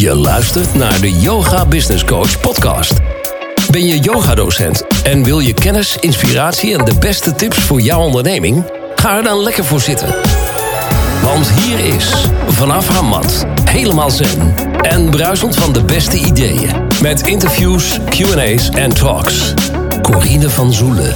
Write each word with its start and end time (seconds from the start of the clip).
Je 0.00 0.14
luistert 0.14 0.74
naar 0.74 1.00
de 1.00 1.12
Yoga 1.12 1.66
Business 1.66 2.04
Coach 2.04 2.40
podcast. 2.40 2.92
Ben 3.70 3.86
je 3.86 3.98
yogadocent 3.98 4.84
en 5.02 5.24
wil 5.24 5.38
je 5.38 5.54
kennis, 5.54 5.96
inspiratie 5.96 6.78
en 6.78 6.84
de 6.84 6.98
beste 6.98 7.34
tips 7.34 7.58
voor 7.58 7.80
jouw 7.80 8.00
onderneming? 8.00 8.64
Ga 8.94 9.16
er 9.16 9.22
dan 9.22 9.42
lekker 9.42 9.64
voor 9.64 9.80
zitten. 9.80 10.14
Want 11.22 11.50
hier 11.50 11.78
is, 11.94 12.14
vanaf 12.46 12.88
haar 12.88 13.04
mat, 13.04 13.46
helemaal 13.64 14.10
zen 14.10 14.54
en 14.82 15.10
bruisend 15.10 15.56
van 15.56 15.72
de 15.72 15.84
beste 15.84 16.16
ideeën. 16.16 16.70
Met 17.02 17.26
interviews, 17.26 17.98
Q&A's 18.08 18.68
en 18.68 18.94
talks. 18.94 19.54
Corine 20.02 20.50
van 20.50 20.72
Zoelen. 20.72 21.14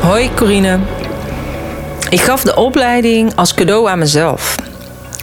Hoi 0.00 0.30
Corine. 0.34 0.78
Ik 2.08 2.20
gaf 2.20 2.42
de 2.42 2.56
opleiding 2.56 3.34
als 3.34 3.54
cadeau 3.54 3.88
aan 3.88 3.98
mezelf. 3.98 4.63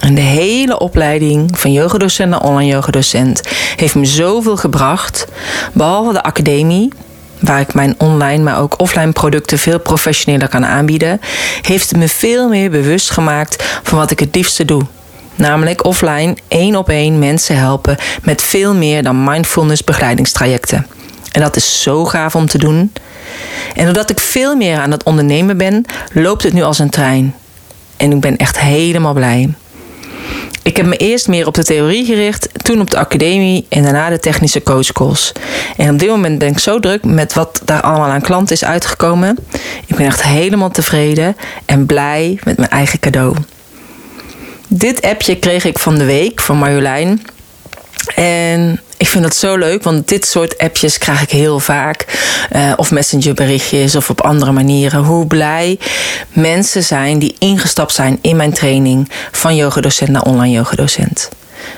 De 0.09 0.21
hele 0.21 0.79
opleiding 0.79 1.59
van 1.59 1.71
yogadocent 1.71 2.29
naar 2.29 2.41
online 2.41 2.71
yogadocent 2.71 3.41
heeft 3.75 3.95
me 3.95 4.05
zoveel 4.05 4.57
gebracht. 4.57 5.27
Behalve 5.73 6.13
de 6.13 6.23
academie, 6.23 6.91
waar 7.39 7.59
ik 7.59 7.73
mijn 7.73 7.95
online, 7.97 8.43
maar 8.43 8.59
ook 8.59 8.79
offline 8.79 9.11
producten 9.11 9.59
veel 9.59 9.79
professioneler 9.79 10.47
kan 10.47 10.65
aanbieden, 10.65 11.21
heeft 11.61 11.95
me 11.95 12.07
veel 12.07 12.49
meer 12.49 12.69
bewust 12.69 13.09
gemaakt 13.09 13.79
van 13.83 13.97
wat 13.97 14.11
ik 14.11 14.19
het 14.19 14.35
liefste 14.35 14.65
doe. 14.65 14.81
Namelijk 15.35 15.85
offline 15.85 16.37
één 16.47 16.75
op 16.75 16.89
één 16.89 17.19
mensen 17.19 17.57
helpen 17.57 17.97
met 18.23 18.41
veel 18.41 18.75
meer 18.75 19.03
dan 19.03 19.23
mindfulness 19.23 19.83
begeleidingstrajecten. 19.83 20.87
En 21.31 21.41
dat 21.41 21.55
is 21.55 21.81
zo 21.81 22.05
gaaf 22.05 22.35
om 22.35 22.47
te 22.47 22.57
doen. 22.57 22.93
En 23.75 23.85
doordat 23.85 24.09
ik 24.09 24.19
veel 24.19 24.55
meer 24.55 24.79
aan 24.79 24.91
het 24.91 25.03
ondernemen 25.03 25.57
ben, 25.57 25.85
loopt 26.13 26.43
het 26.43 26.53
nu 26.53 26.61
als 26.61 26.79
een 26.79 26.89
trein. 26.89 27.35
En 27.97 28.11
ik 28.11 28.19
ben 28.19 28.37
echt 28.37 28.59
helemaal 28.59 29.13
blij. 29.13 29.53
Ik 30.63 30.77
heb 30.77 30.85
me 30.85 30.97
eerst 30.97 31.27
meer 31.27 31.47
op 31.47 31.53
de 31.53 31.63
theorie 31.63 32.05
gericht, 32.05 32.49
toen 32.63 32.81
op 32.81 32.91
de 32.91 32.97
academie 32.97 33.65
en 33.69 33.83
daarna 33.83 34.09
de 34.09 34.19
technische 34.19 34.63
coachcalls. 34.63 35.31
En 35.77 35.89
op 35.93 35.99
dit 35.99 36.09
moment 36.09 36.39
ben 36.39 36.49
ik 36.49 36.59
zo 36.59 36.79
druk 36.79 37.03
met 37.03 37.33
wat 37.33 37.61
daar 37.65 37.81
allemaal 37.81 38.09
aan 38.09 38.21
klanten 38.21 38.55
is 38.55 38.65
uitgekomen. 38.65 39.37
Ik 39.85 39.95
ben 39.95 40.05
echt 40.05 40.23
helemaal 40.23 40.71
tevreden 40.71 41.35
en 41.65 41.85
blij 41.85 42.39
met 42.43 42.57
mijn 42.57 42.69
eigen 42.69 42.99
cadeau. 42.99 43.35
Dit 44.67 45.01
appje 45.01 45.35
kreeg 45.35 45.65
ik 45.65 45.79
van 45.79 45.97
de 45.97 46.05
week 46.05 46.41
van 46.41 46.57
Marjolein. 46.57 47.21
En 48.15 48.79
ik 48.97 49.07
vind 49.07 49.23
dat 49.23 49.35
zo 49.35 49.57
leuk, 49.57 49.83
want 49.83 50.07
dit 50.07 50.25
soort 50.25 50.57
appjes 50.57 50.97
krijg 50.97 51.21
ik 51.21 51.29
heel 51.29 51.59
vaak. 51.59 52.05
Uh, 52.55 52.73
of 52.75 52.91
messengerberichtjes 52.91 53.95
of 53.95 54.09
op 54.09 54.21
andere 54.21 54.51
manieren. 54.51 55.03
Hoe 55.03 55.27
blij 55.27 55.79
mensen 56.29 56.83
zijn 56.83 57.19
die 57.19 57.35
ingestapt 57.39 57.93
zijn 57.93 58.19
in 58.21 58.35
mijn 58.35 58.53
training 58.53 59.11
van 59.31 59.55
yogadocent 59.55 60.09
naar 60.09 60.21
online 60.21 60.55
yogadocent. 60.55 61.29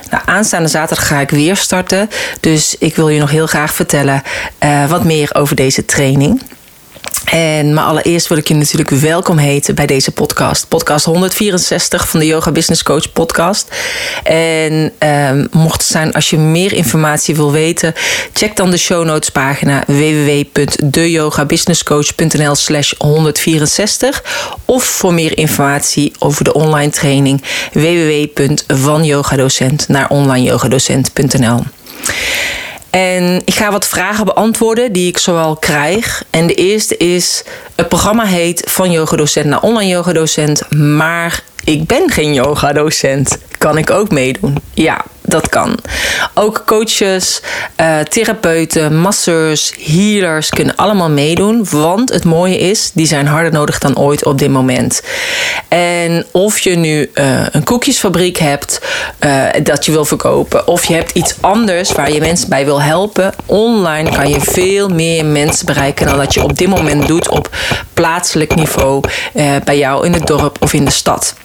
Nou, 0.09 0.23
aanstaande 0.25 0.69
zaterdag 0.69 1.07
ga 1.07 1.19
ik 1.19 1.29
weer 1.29 1.55
starten. 1.55 2.09
Dus 2.39 2.75
ik 2.79 2.95
wil 2.95 3.09
je 3.09 3.19
nog 3.19 3.31
heel 3.31 3.47
graag 3.47 3.73
vertellen 3.73 4.23
uh, 4.63 4.89
wat 4.89 5.03
meer 5.03 5.29
over 5.33 5.55
deze 5.55 5.85
training. 5.85 6.41
En 7.25 7.73
maar 7.73 7.83
allereerst 7.83 8.27
wil 8.27 8.37
ik 8.37 8.47
je 8.47 8.55
natuurlijk 8.55 8.89
welkom 8.89 9.37
heten 9.37 9.75
bij 9.75 9.85
deze 9.85 10.11
podcast. 10.11 10.67
Podcast 10.67 11.05
164 11.05 12.07
van 12.07 12.19
de 12.19 12.25
Yoga 12.25 12.51
Business 12.51 12.83
Coach 12.83 13.11
podcast. 13.11 13.75
En 14.23 14.91
um, 14.99 15.47
mocht 15.51 15.81
het 15.81 15.91
zijn 15.91 16.13
als 16.13 16.29
je 16.29 16.37
meer 16.37 16.73
informatie 16.73 17.35
wil 17.35 17.51
weten, 17.51 17.93
check 18.33 18.55
dan 18.55 18.69
de 18.69 18.77
show 18.77 19.05
notes 19.05 19.29
pagina 19.29 19.83
www.deyogabusinesscoach.nl 19.87 22.55
slash 22.55 22.93
164. 22.97 24.23
Of 24.65 24.83
voor 24.83 25.13
meer 25.13 25.37
informatie 25.37 26.13
over 26.19 26.43
de 26.43 26.53
online 26.53 26.91
training 26.91 27.43
www.vanyogadocent 27.73 29.87
naar 29.87 30.09
onlineyogadocent.nl. 30.09 31.63
En 32.93 33.41
ik 33.45 33.53
ga 33.53 33.71
wat 33.71 33.87
vragen 33.87 34.25
beantwoorden 34.25 34.91
die 34.91 35.07
ik 35.07 35.17
zowel 35.17 35.55
krijg. 35.55 36.23
En 36.29 36.47
de 36.47 36.53
eerste 36.53 36.97
is: 36.97 37.43
het 37.75 37.89
programma 37.89 38.25
heet 38.25 38.63
Van 38.65 38.91
yogadocent 38.91 39.45
naar 39.45 39.61
online 39.61 39.91
yogadocent, 39.91 40.71
maar 40.75 41.43
ik 41.63 41.85
ben 41.85 42.09
geen 42.09 42.33
yogadocent. 42.33 43.37
Kan 43.57 43.77
ik 43.77 43.89
ook 43.89 44.11
meedoen? 44.11 44.57
Ja, 44.73 45.05
dat 45.25 45.49
kan. 45.49 45.77
Ook 46.33 46.63
coaches, 46.65 47.41
uh, 47.81 47.99
therapeuten, 47.99 48.97
masseurs, 48.97 49.73
healers 49.79 50.49
kunnen 50.49 50.75
allemaal 50.75 51.09
meedoen. 51.09 51.65
Want 51.69 52.09
het 52.09 52.23
mooie 52.23 52.57
is, 52.57 52.91
die 52.93 53.05
zijn 53.05 53.27
harder 53.27 53.51
nodig 53.51 53.79
dan 53.79 53.97
ooit 53.97 54.25
op 54.25 54.37
dit 54.37 54.49
moment. 54.49 55.01
En 55.67 56.25
of 56.31 56.59
je 56.59 56.75
nu 56.75 57.11
uh, 57.13 57.45
een 57.51 57.63
koekjesfabriek 57.63 58.37
hebt 58.37 58.81
uh, 59.19 59.45
dat 59.63 59.85
je 59.85 59.91
wil 59.91 60.05
verkopen, 60.05 60.67
of 60.67 60.85
je 60.85 60.93
hebt 60.93 61.11
iets 61.11 61.35
anders 61.41 61.91
waar 61.91 62.11
je 62.11 62.19
mensen 62.19 62.49
bij 62.49 62.65
wil 62.65 62.81
helpen, 62.81 63.33
online 63.45 64.11
kan 64.11 64.29
je 64.29 64.41
veel 64.41 64.89
meer 64.89 65.25
mensen 65.25 65.65
bereiken 65.65 66.05
dan 66.05 66.17
dat 66.17 66.33
je 66.33 66.43
op 66.43 66.57
dit 66.57 66.67
moment 66.67 67.07
doet 67.07 67.29
op 67.29 67.49
plaatselijk 67.93 68.55
niveau 68.55 69.03
bij 69.63 69.77
jou 69.77 70.05
in 70.05 70.13
het 70.13 70.27
dorp 70.27 70.57
of 70.59 70.73
in 70.73 70.85
de 70.85 70.91
stad. 70.91 71.35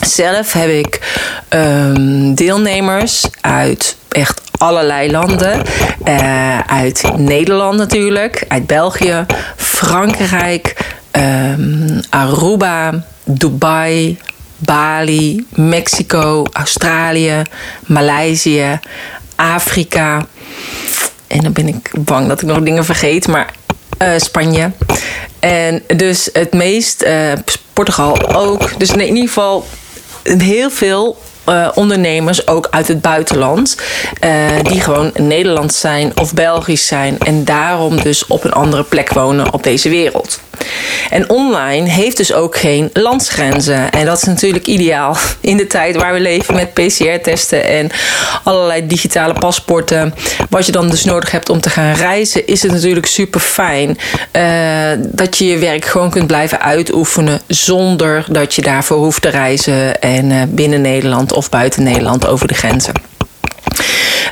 Zelf 0.00 0.52
heb 0.52 0.68
ik 0.68 1.00
um, 1.48 2.34
deelnemers 2.34 3.26
uit 3.40 3.96
echt 4.08 4.40
allerlei 4.58 5.10
landen. 5.10 5.62
Uh, 6.04 6.60
uit 6.60 7.10
Nederland 7.16 7.78
natuurlijk, 7.78 8.44
uit 8.48 8.66
België, 8.66 9.26
Frankrijk, 9.56 10.96
um, 11.12 12.00
Aruba, 12.08 13.04
Dubai, 13.24 14.18
Bali, 14.56 15.46
Mexico, 15.54 16.44
Australië, 16.52 17.42
Maleisië, 17.86 18.80
Afrika. 19.36 20.26
En 21.26 21.40
dan 21.40 21.52
ben 21.52 21.68
ik 21.68 21.90
bang 21.98 22.28
dat 22.28 22.42
ik 22.42 22.48
nog 22.48 22.60
dingen 22.60 22.84
vergeet, 22.84 23.28
maar 23.28 23.50
uh, 24.02 24.12
Spanje. 24.16 24.70
En 25.38 25.82
dus 25.96 26.30
het 26.32 26.52
meest, 26.52 27.04
uh, 27.04 27.32
Portugal 27.72 28.34
ook. 28.34 28.78
Dus 28.78 28.90
in 28.90 29.00
ieder 29.00 29.22
geval 29.22 29.66
heel 30.22 30.70
veel 30.70 31.18
uh, 31.48 31.68
ondernemers, 31.74 32.46
ook 32.46 32.66
uit 32.70 32.88
het 32.88 33.00
buitenland, 33.00 33.76
uh, 34.24 34.30
die 34.62 34.80
gewoon 34.80 35.10
Nederlands 35.14 35.80
zijn 35.80 36.12
of 36.20 36.34
Belgisch 36.34 36.86
zijn 36.86 37.18
en 37.18 37.44
daarom 37.44 38.02
dus 38.02 38.26
op 38.26 38.44
een 38.44 38.52
andere 38.52 38.82
plek 38.82 39.12
wonen 39.12 39.52
op 39.52 39.62
deze 39.62 39.88
wereld. 39.88 40.40
En 41.10 41.30
online 41.30 41.88
heeft 41.88 42.16
dus 42.16 42.32
ook 42.32 42.56
geen 42.56 42.90
landsgrenzen. 42.92 43.90
En 43.90 44.06
dat 44.06 44.16
is 44.16 44.22
natuurlijk 44.22 44.66
ideaal 44.66 45.16
in 45.40 45.56
de 45.56 45.66
tijd 45.66 45.96
waar 45.96 46.12
we 46.12 46.20
leven 46.20 46.54
met 46.54 46.74
PCR-testen 46.74 47.64
en 47.64 47.90
allerlei 48.44 48.86
digitale 48.86 49.32
paspoorten. 49.32 50.14
Wat 50.50 50.66
je 50.66 50.72
dan 50.72 50.90
dus 50.90 51.04
nodig 51.04 51.30
hebt 51.30 51.48
om 51.48 51.60
te 51.60 51.70
gaan 51.70 51.94
reizen, 51.94 52.46
is 52.46 52.62
het 52.62 52.72
natuurlijk 52.72 53.06
super 53.06 53.40
fijn 53.40 53.98
uh, 54.32 54.42
dat 54.98 55.38
je 55.38 55.46
je 55.46 55.58
werk 55.58 55.84
gewoon 55.84 56.10
kunt 56.10 56.26
blijven 56.26 56.60
uitoefenen 56.60 57.40
zonder 57.46 58.24
dat 58.30 58.54
je 58.54 58.62
daarvoor 58.62 58.98
hoeft 58.98 59.22
te 59.22 59.28
reizen 59.28 60.00
en 60.00 60.54
binnen 60.54 60.80
Nederland 60.80 61.32
of 61.38 61.48
buiten 61.48 61.82
Nederland 61.82 62.26
over 62.26 62.48
de 62.48 62.54
grenzen. 62.54 62.92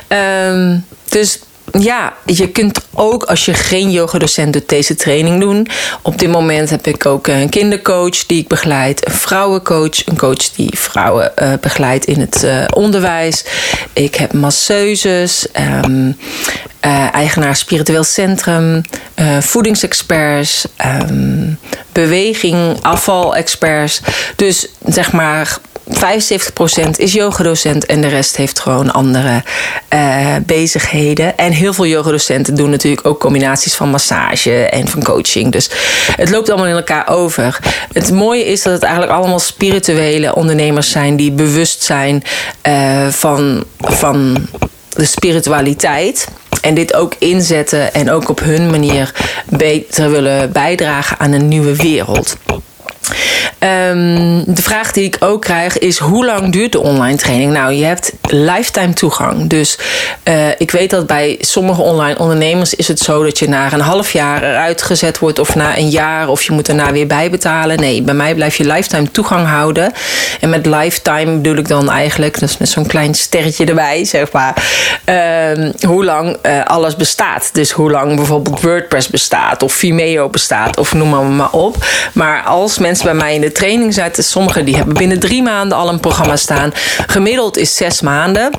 Um, 0.07 0.85
dus 1.09 1.39
ja, 1.79 2.13
je 2.25 2.49
kunt 2.49 2.79
ook 2.93 3.23
als 3.23 3.45
je 3.45 3.53
geen 3.53 3.91
yogadocent 3.91 4.53
doet 4.53 4.69
deze 4.69 4.95
training 4.95 5.39
doen. 5.39 5.67
Op 6.01 6.19
dit 6.19 6.29
moment 6.29 6.69
heb 6.69 6.87
ik 6.87 7.05
ook 7.05 7.27
een 7.27 7.49
kindercoach 7.49 8.25
die 8.25 8.39
ik 8.39 8.47
begeleid, 8.47 9.07
een 9.07 9.13
vrouwencoach, 9.13 10.05
een 10.05 10.17
coach 10.17 10.49
die 10.55 10.79
vrouwen 10.79 11.31
uh, 11.41 11.53
begeleidt 11.61 12.05
in 12.05 12.19
het 12.19 12.43
uh, 12.43 12.63
onderwijs. 12.73 13.43
Ik 13.93 14.15
heb 14.15 14.33
masseuses, 14.33 15.47
um, 15.83 16.17
uh, 16.85 17.13
eigenaar 17.13 17.55
spiritueel 17.55 18.03
centrum, 18.03 18.81
voedingsexperts, 19.39 20.65
um, 20.85 21.59
beweging, 21.91 22.77
afvalexperts. 22.81 24.01
Dus 24.35 24.67
zeg 24.85 25.11
maar 25.11 25.57
75% 25.89 26.89
is 26.95 27.13
yogadocent 27.13 27.85
en 27.85 28.01
de 28.01 28.07
rest 28.07 28.35
heeft 28.37 28.59
gewoon 28.59 28.91
andere 28.91 29.43
uh, 29.93 30.35
bezigheden. 30.45 31.37
En 31.37 31.51
heel 31.51 31.73
veel 31.73 31.85
yogadocenten 31.85 32.55
doen 32.55 32.69
natuurlijk 32.69 33.07
ook 33.07 33.19
combinaties 33.19 33.75
van 33.75 33.89
massage 33.89 34.65
en 34.65 34.87
van 34.87 35.03
coaching. 35.03 35.51
Dus 35.51 35.69
het 36.15 36.29
loopt 36.29 36.49
allemaal 36.49 36.67
in 36.67 36.75
elkaar 36.75 37.07
over. 37.07 37.59
Het 37.93 38.11
mooie 38.11 38.45
is 38.45 38.61
dat 38.61 38.73
het 38.73 38.83
eigenlijk 38.83 39.13
allemaal 39.13 39.39
spirituele 39.39 40.35
ondernemers 40.35 40.91
zijn 40.91 41.15
die 41.15 41.31
bewust 41.31 41.83
zijn 41.83 42.23
uh, 42.67 43.07
van, 43.07 43.63
van 43.77 44.47
de 44.89 45.05
spiritualiteit. 45.05 46.27
En 46.61 46.73
dit 46.73 46.93
ook 46.93 47.13
inzetten 47.17 47.93
en 47.93 48.11
ook 48.11 48.29
op 48.29 48.39
hun 48.39 48.69
manier 48.69 49.11
beter 49.49 50.11
willen 50.11 50.51
bijdragen 50.51 51.19
aan 51.19 51.31
een 51.31 51.47
nieuwe 51.47 51.75
wereld. 51.75 52.37
Ehm, 53.59 54.41
de 54.45 54.61
vraag 54.61 54.91
die 54.91 55.03
ik 55.03 55.17
ook 55.19 55.41
krijg 55.41 55.77
is: 55.77 55.97
hoe 55.97 56.25
lang 56.25 56.51
duurt 56.51 56.71
de 56.71 56.79
online 56.79 57.17
training? 57.17 57.51
Nou, 57.51 57.73
je 57.73 57.85
hebt 57.85 58.11
lifetime 58.21 58.93
toegang. 58.93 59.49
Dus 59.49 59.77
uh, 60.23 60.49
ik 60.57 60.71
weet 60.71 60.89
dat 60.89 61.07
bij 61.07 61.35
sommige 61.39 61.81
online 61.81 62.19
ondernemers 62.19 62.75
is 62.75 62.87
het 62.87 62.99
zo 62.99 63.23
dat 63.23 63.39
je 63.39 63.49
na 63.49 63.73
een 63.73 63.79
half 63.79 64.11
jaar 64.11 64.43
eruit 64.43 64.81
gezet 64.81 65.19
wordt, 65.19 65.39
of 65.39 65.55
na 65.55 65.77
een 65.77 65.89
jaar, 65.89 66.27
of 66.27 66.41
je 66.41 66.51
moet 66.51 66.65
daarna 66.65 66.91
weer 66.91 67.07
bijbetalen. 67.07 67.79
Nee, 67.79 68.01
bij 68.01 68.13
mij 68.13 68.35
blijf 68.35 68.55
je 68.55 68.65
lifetime 68.65 69.11
toegang 69.11 69.47
houden. 69.47 69.91
En 70.39 70.49
met 70.49 70.65
lifetime 70.65 71.35
bedoel 71.35 71.57
ik 71.57 71.67
dan 71.67 71.89
eigenlijk, 71.89 72.39
dus 72.39 72.57
met 72.57 72.69
zo'n 72.69 72.87
klein 72.87 73.15
sterretje 73.15 73.65
erbij, 73.65 74.05
zeg 74.05 74.31
maar, 74.31 74.63
uh, 75.05 75.71
hoe 75.87 76.05
lang 76.05 76.37
uh, 76.43 76.65
alles 76.65 76.95
bestaat. 76.95 77.49
Dus 77.53 77.71
hoe 77.71 77.91
lang 77.91 78.15
bijvoorbeeld 78.15 78.61
WordPress 78.61 79.07
bestaat, 79.07 79.63
of 79.63 79.73
Vimeo 79.73 80.29
bestaat, 80.29 80.77
of 80.77 80.93
noem 80.93 81.09
maar, 81.09 81.23
maar 81.23 81.51
op. 81.51 81.85
Maar 82.13 82.43
als 82.43 82.77
mensen 82.87 83.05
bij 83.05 83.13
mij 83.13 83.35
in 83.35 83.41
de 83.41 83.51
training 83.51 83.93
zitten, 83.93 84.23
sommigen 84.23 84.65
die 84.65 84.75
hebben 84.75 84.93
binnen 84.93 85.19
drie 85.19 85.43
maanden 85.43 85.77
al 85.77 85.89
een 85.89 85.99
programma 85.99 86.35
staan. 86.35 86.71
Gemiddeld 87.07 87.57
is 87.57 87.75
zes 87.75 88.01
maanden. 88.01 88.51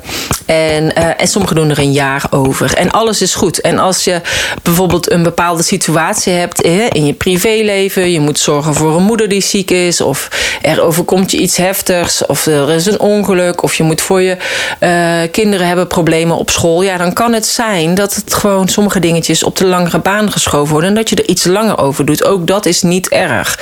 En, 0.45 0.83
uh, 0.83 1.21
en 1.21 1.27
sommigen 1.27 1.55
doen 1.55 1.69
er 1.69 1.79
een 1.79 1.91
jaar 1.91 2.23
over. 2.29 2.73
En 2.73 2.91
alles 2.91 3.21
is 3.21 3.35
goed. 3.35 3.61
En 3.61 3.79
als 3.79 4.03
je 4.03 4.21
bijvoorbeeld 4.63 5.11
een 5.11 5.23
bepaalde 5.23 5.63
situatie 5.63 6.33
hebt 6.33 6.61
in 6.61 7.05
je 7.05 7.13
privéleven, 7.13 8.11
je 8.11 8.19
moet 8.19 8.39
zorgen 8.39 8.73
voor 8.73 8.95
een 8.95 9.03
moeder 9.03 9.29
die 9.29 9.41
ziek 9.41 9.71
is, 9.71 10.01
of 10.01 10.27
er 10.61 10.81
overkomt 10.81 11.31
je 11.31 11.37
iets 11.37 11.57
heftigs, 11.57 12.25
of 12.25 12.45
er 12.45 12.69
is 12.69 12.85
een 12.85 12.99
ongeluk, 12.99 13.63
of 13.63 13.75
je 13.75 13.83
moet 13.83 14.01
voor 14.01 14.21
je 14.21 14.37
uh, 14.79 15.31
kinderen 15.31 15.67
hebben 15.67 15.87
problemen 15.87 16.37
op 16.37 16.49
school. 16.49 16.81
Ja, 16.81 16.97
dan 16.97 17.13
kan 17.13 17.33
het 17.33 17.45
zijn 17.45 17.95
dat 17.95 18.15
het 18.15 18.33
gewoon 18.33 18.67
sommige 18.67 18.99
dingetjes 18.99 19.43
op 19.43 19.57
de 19.57 19.65
langere 19.65 19.99
baan 19.99 20.31
geschoven 20.31 20.71
worden 20.71 20.89
en 20.89 20.95
dat 20.95 21.09
je 21.09 21.15
er 21.15 21.29
iets 21.29 21.45
langer 21.45 21.77
over 21.77 22.05
doet. 22.05 22.23
Ook 22.23 22.47
dat 22.47 22.65
is 22.65 22.81
niet 22.81 23.09
erg. 23.09 23.59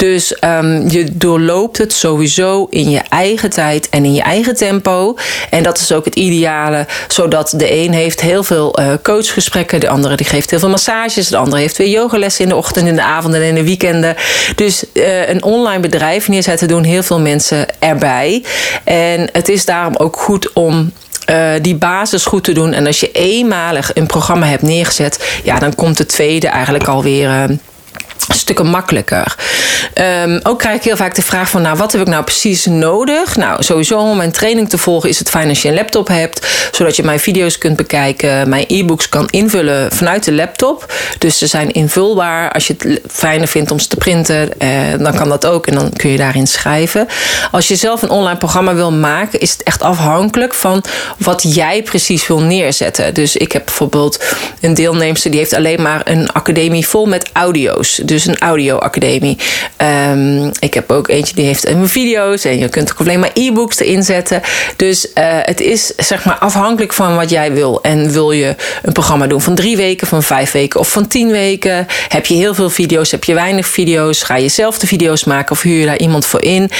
Dus 0.00 0.36
um, 0.44 0.90
je 0.90 1.06
doorloopt 1.12 1.78
het 1.78 1.92
sowieso 1.92 2.66
in 2.70 2.90
je 2.90 3.00
eigen 3.08 3.50
tijd 3.50 3.88
en 3.88 4.04
in 4.04 4.14
je 4.14 4.22
eigen 4.22 4.56
tempo. 4.56 5.16
En 5.50 5.62
dat 5.62 5.78
is 5.78 5.92
ook 5.92 6.04
het 6.04 6.14
ideale, 6.14 6.86
zodat 7.08 7.54
de 7.56 7.72
een 7.72 7.92
heeft 7.92 8.20
heel 8.20 8.42
veel 8.42 8.80
uh, 8.80 8.92
coachgesprekken, 9.02 9.80
de 9.80 9.88
andere 9.88 10.16
die 10.16 10.26
geeft 10.26 10.50
heel 10.50 10.58
veel 10.58 10.68
massages, 10.68 11.28
de 11.28 11.36
andere 11.36 11.60
heeft 11.60 11.76
weer 11.76 11.88
yogalessen 11.88 12.44
in 12.44 12.50
de 12.50 12.56
ochtend, 12.56 12.86
in 12.86 12.94
de 12.94 13.02
avonden 13.02 13.40
en 13.40 13.48
in 13.48 13.54
de 13.54 13.64
weekenden. 13.64 14.16
Dus 14.54 14.84
uh, 14.92 15.28
een 15.28 15.42
online 15.42 15.80
bedrijf 15.80 16.28
neerzetten 16.28 16.68
doen 16.68 16.84
heel 16.84 17.02
veel 17.02 17.20
mensen 17.20 17.66
erbij. 17.78 18.44
En 18.84 19.28
het 19.32 19.48
is 19.48 19.64
daarom 19.64 19.96
ook 19.96 20.16
goed 20.16 20.52
om 20.52 20.92
uh, 21.30 21.50
die 21.60 21.76
basis 21.76 22.24
goed 22.24 22.44
te 22.44 22.52
doen. 22.52 22.72
En 22.72 22.86
als 22.86 23.00
je 23.00 23.12
eenmalig 23.12 23.90
een 23.94 24.06
programma 24.06 24.46
hebt 24.46 24.62
neergezet, 24.62 25.40
ja, 25.42 25.58
dan 25.58 25.74
komt 25.74 25.96
de 25.96 26.06
tweede 26.06 26.48
eigenlijk 26.48 26.88
alweer. 26.88 27.28
Uh, 27.28 27.56
stukken 28.28 28.66
makkelijker. 28.66 29.36
Um, 30.24 30.40
ook 30.42 30.58
krijg 30.58 30.76
ik 30.76 30.82
heel 30.82 30.96
vaak 30.96 31.14
de 31.14 31.22
vraag 31.22 31.50
van, 31.50 31.62
nou, 31.62 31.76
wat 31.76 31.92
heb 31.92 32.00
ik 32.00 32.08
nou 32.08 32.24
precies 32.24 32.66
nodig? 32.66 33.36
Nou, 33.36 33.62
sowieso 33.62 33.98
om 33.98 34.16
mijn 34.16 34.32
training 34.32 34.68
te 34.68 34.78
volgen 34.78 35.08
is 35.08 35.18
het 35.18 35.30
fijn 35.30 35.48
als 35.48 35.62
je 35.62 35.68
een 35.68 35.74
laptop 35.74 36.08
hebt, 36.08 36.46
zodat 36.72 36.96
je 36.96 37.02
mijn 37.02 37.20
video's 37.20 37.58
kunt 37.58 37.76
bekijken, 37.76 38.48
mijn 38.48 38.64
e-books 38.68 39.08
kan 39.08 39.28
invullen 39.30 39.92
vanuit 39.92 40.24
de 40.24 40.32
laptop. 40.32 40.92
Dus 41.18 41.38
ze 41.38 41.46
zijn 41.46 41.70
invulbaar. 41.70 42.52
Als 42.52 42.66
je 42.66 42.74
het 42.78 43.00
fijner 43.10 43.48
vindt 43.48 43.70
om 43.70 43.78
ze 43.78 43.88
te 43.88 43.96
printen, 43.96 44.58
eh, 44.58 44.68
dan 44.98 45.14
kan 45.14 45.28
dat 45.28 45.46
ook 45.46 45.66
en 45.66 45.74
dan 45.74 45.92
kun 45.92 46.10
je 46.10 46.16
daarin 46.16 46.46
schrijven. 46.46 47.06
Als 47.50 47.68
je 47.68 47.76
zelf 47.76 48.02
een 48.02 48.10
online 48.10 48.38
programma 48.38 48.74
wil 48.74 48.92
maken, 48.92 49.40
is 49.40 49.52
het 49.52 49.62
echt 49.62 49.82
afhankelijk 49.82 50.54
van 50.54 50.84
wat 51.16 51.54
jij 51.54 51.82
precies 51.82 52.26
wil 52.26 52.40
neerzetten. 52.40 53.14
Dus 53.14 53.36
ik 53.36 53.52
heb 53.52 53.64
bijvoorbeeld 53.64 54.24
een 54.60 54.74
deelnemster 54.74 55.30
die 55.30 55.40
heeft 55.40 55.54
alleen 55.54 55.82
maar 55.82 56.00
een 56.04 56.32
academie 56.32 56.86
vol 56.86 57.06
met 57.06 57.30
audio's. 57.32 58.00
Dus 58.10 58.26
een 58.26 58.38
audio-academie. 58.38 59.38
Um, 60.10 60.50
ik 60.58 60.74
heb 60.74 60.90
ook 60.90 61.08
eentje 61.08 61.34
die 61.34 61.44
heeft 61.44 61.68
video's 61.82 62.44
en 62.44 62.58
je 62.58 62.68
kunt 62.68 62.92
ook 62.92 63.00
alleen 63.00 63.20
maar 63.20 63.30
e-books 63.34 63.78
erin 63.78 64.02
zetten. 64.02 64.42
Dus 64.76 65.06
uh, 65.06 65.12
het 65.24 65.60
is 65.60 65.92
zeg 65.96 66.24
maar 66.24 66.38
afhankelijk 66.38 66.92
van 66.92 67.16
wat 67.16 67.30
jij 67.30 67.52
wil. 67.52 67.82
En 67.82 68.12
wil 68.12 68.32
je 68.32 68.54
een 68.82 68.92
programma 68.92 69.26
doen 69.26 69.40
van 69.40 69.54
drie 69.54 69.76
weken, 69.76 70.06
van 70.06 70.22
vijf 70.22 70.52
weken 70.52 70.80
of 70.80 70.88
van 70.88 71.06
tien 71.06 71.30
weken? 71.30 71.86
Heb 72.08 72.26
je 72.26 72.34
heel 72.34 72.54
veel 72.54 72.70
video's? 72.70 73.10
Heb 73.10 73.24
je 73.24 73.34
weinig 73.34 73.66
video's? 73.66 74.22
Ga 74.22 74.36
je 74.36 74.48
zelf 74.48 74.78
de 74.78 74.86
video's 74.86 75.24
maken 75.24 75.52
of 75.52 75.62
huur 75.62 75.80
je 75.80 75.86
daar 75.86 75.98
iemand 75.98 76.26
voor 76.26 76.42
in? 76.42 76.70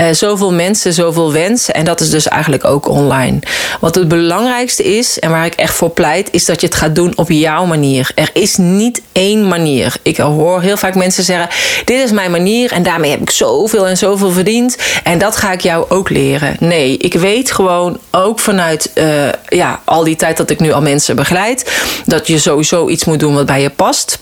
Uh, 0.00 0.06
zoveel 0.12 0.52
mensen, 0.52 0.92
zoveel 0.92 1.32
wensen. 1.32 1.74
En 1.74 1.84
dat 1.84 2.00
is 2.00 2.10
dus 2.10 2.28
eigenlijk 2.28 2.64
ook 2.64 2.88
online. 2.88 3.38
Wat 3.80 3.94
het 3.94 4.08
belangrijkste 4.08 4.82
is 4.82 5.18
en 5.18 5.30
waar 5.30 5.46
ik 5.46 5.54
echt 5.54 5.74
voor 5.74 5.90
pleit, 5.90 6.28
is 6.30 6.44
dat 6.44 6.60
je 6.60 6.66
het 6.66 6.76
gaat 6.76 6.94
doen 6.94 7.12
op 7.16 7.30
jouw 7.30 7.64
manier. 7.64 8.10
Er 8.14 8.30
is 8.32 8.56
niet 8.56 9.02
één 9.12 9.48
manier. 9.48 9.96
Ik 10.02 10.16
hoor 10.16 10.62
heel 10.62 10.76
vaak 10.78 10.94
mensen 10.94 11.24
zeggen: 11.24 11.48
Dit 11.84 12.04
is 12.04 12.10
mijn 12.10 12.30
manier 12.30 12.72
en 12.72 12.82
daarmee 12.82 13.10
heb 13.10 13.20
ik 13.20 13.30
zoveel 13.30 13.86
en 13.86 13.96
zoveel 13.96 14.30
verdiend. 14.30 14.76
En 15.02 15.18
dat 15.18 15.36
ga 15.36 15.52
ik 15.52 15.60
jou 15.60 15.86
ook 15.88 16.10
leren. 16.10 16.56
Nee, 16.60 16.96
ik 16.96 17.14
weet 17.14 17.50
gewoon 17.50 17.98
ook 18.10 18.38
vanuit 18.38 18.90
uh, 18.94 19.04
ja, 19.48 19.80
al 19.84 20.04
die 20.04 20.16
tijd 20.16 20.36
dat 20.36 20.50
ik 20.50 20.60
nu 20.60 20.72
al 20.72 20.80
mensen 20.80 21.16
begeleid, 21.16 21.72
dat 22.06 22.26
je 22.26 22.38
sowieso 22.38 22.88
iets 22.88 23.04
moet 23.04 23.20
doen 23.20 23.34
wat 23.34 23.46
bij 23.46 23.62
je 23.62 23.70
past. 23.70 24.18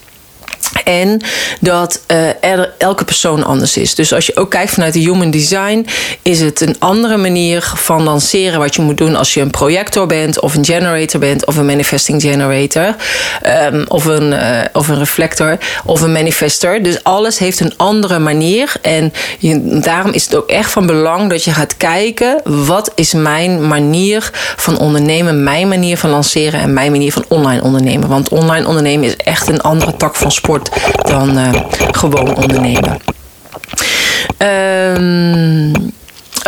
En 0.84 1.20
dat 1.60 2.00
er 2.40 2.72
elke 2.78 3.04
persoon 3.04 3.44
anders 3.44 3.76
is. 3.76 3.94
Dus 3.94 4.12
als 4.12 4.26
je 4.26 4.36
ook 4.36 4.50
kijkt 4.50 4.70
vanuit 4.70 4.92
de 4.92 4.98
human 4.98 5.30
design, 5.30 5.86
is 6.22 6.40
het 6.40 6.60
een 6.60 6.76
andere 6.78 7.16
manier 7.16 7.72
van 7.74 8.02
lanceren 8.02 8.58
wat 8.58 8.74
je 8.74 8.82
moet 8.82 8.96
doen 8.96 9.16
als 9.16 9.34
je 9.34 9.40
een 9.40 9.50
projector 9.50 10.06
bent, 10.06 10.40
of 10.40 10.54
een 10.54 10.64
generator 10.64 11.20
bent, 11.20 11.46
of 11.46 11.56
een 11.56 11.66
manifesting 11.66 12.22
generator, 12.22 12.94
um, 13.72 13.84
of, 13.88 14.04
een, 14.04 14.32
uh, 14.32 14.60
of 14.72 14.88
een 14.88 14.98
reflector, 14.98 15.58
of 15.84 16.00
een 16.00 16.12
manifester. 16.12 16.82
Dus 16.82 17.04
alles 17.04 17.38
heeft 17.38 17.60
een 17.60 17.74
andere 17.76 18.18
manier. 18.18 18.72
En 18.82 19.12
daarom 19.82 20.12
is 20.12 20.24
het 20.24 20.36
ook 20.36 20.48
echt 20.48 20.70
van 20.70 20.86
belang 20.86 21.30
dat 21.30 21.44
je 21.44 21.52
gaat 21.52 21.76
kijken: 21.76 22.40
wat 22.44 22.92
is 22.94 23.12
mijn 23.12 23.68
manier 23.68 24.30
van 24.56 24.78
ondernemen, 24.78 25.42
mijn 25.42 25.68
manier 25.68 25.98
van 25.98 26.10
lanceren 26.10 26.60
en 26.60 26.72
mijn 26.72 26.90
manier 26.90 27.12
van 27.12 27.24
online 27.28 27.62
ondernemen. 27.62 28.08
Want 28.08 28.28
online 28.28 28.66
ondernemen 28.66 29.06
is 29.06 29.16
echt 29.16 29.48
een 29.48 29.60
andere 29.60 29.96
tak 29.96 30.16
van 30.16 30.32
sport 30.32 30.55
dan 31.02 31.38
uh, 31.38 31.50
gewoon 31.90 32.36
ondernemen. 32.36 33.00
Um, 34.38 35.92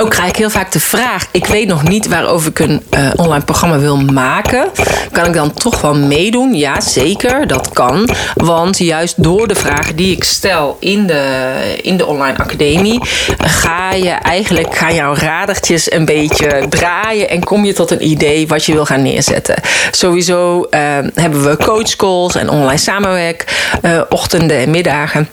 ook 0.00 0.10
krijg 0.10 0.28
ik 0.28 0.36
heel 0.36 0.50
vaak 0.50 0.72
de 0.72 0.80
vraag: 0.80 1.26
ik 1.30 1.46
weet 1.46 1.68
nog 1.68 1.82
niet 1.82 2.08
waarover 2.08 2.50
ik 2.50 2.58
een 2.58 2.82
uh, 2.98 3.10
online 3.16 3.44
programma 3.44 3.78
wil 3.78 3.96
maken. 3.96 4.68
Kan 5.12 5.26
ik 5.26 5.32
dan 5.32 5.54
toch 5.54 5.80
wel 5.80 5.94
meedoen? 5.94 6.54
Ja, 6.54 6.80
zeker, 6.80 7.46
dat 7.46 7.68
kan. 7.72 8.08
Want 8.34 8.78
juist 8.78 9.22
door 9.22 9.48
de 9.48 9.54
vragen 9.54 9.96
die 9.96 10.16
ik 10.16 10.24
stel 10.24 10.76
in 10.80 11.06
de, 11.06 11.52
in 11.82 11.96
de 11.96 12.06
online 12.06 12.38
academie, 12.38 13.00
ga 13.38 13.92
je 13.92 14.10
eigenlijk 14.10 14.76
gaan 14.76 14.94
jouw 14.94 15.14
radertjes 15.14 15.92
een 15.92 16.04
beetje 16.04 16.66
draaien 16.68 17.28
en 17.28 17.44
kom 17.44 17.64
je 17.64 17.72
tot 17.72 17.90
een 17.90 18.06
idee 18.06 18.48
wat 18.48 18.64
je 18.64 18.72
wil 18.72 18.84
gaan 18.84 19.02
neerzetten. 19.02 19.54
Sowieso 19.90 20.66
uh, 20.70 20.80
hebben 21.14 21.44
we 21.44 21.56
coachcalls 21.56 22.34
en 22.34 22.50
online 22.50 22.78
samenwerk, 22.78 23.68
uh, 23.82 24.00
ochtenden 24.08 24.56
en 24.58 24.70
middagen. 24.70 25.28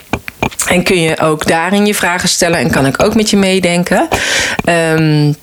En 0.68 0.84
kun 0.84 1.02
je 1.02 1.20
ook 1.20 1.48
daarin 1.48 1.86
je 1.86 1.96
vragen 1.96 2.30
stellen 2.30 2.60
en 2.60 2.72
kan 2.72 2.86
ik 2.86 3.04
ook 3.04 3.16
met 3.16 3.30
je 3.30 3.38
meedenken. 3.38 4.08
Um, 4.70 5.36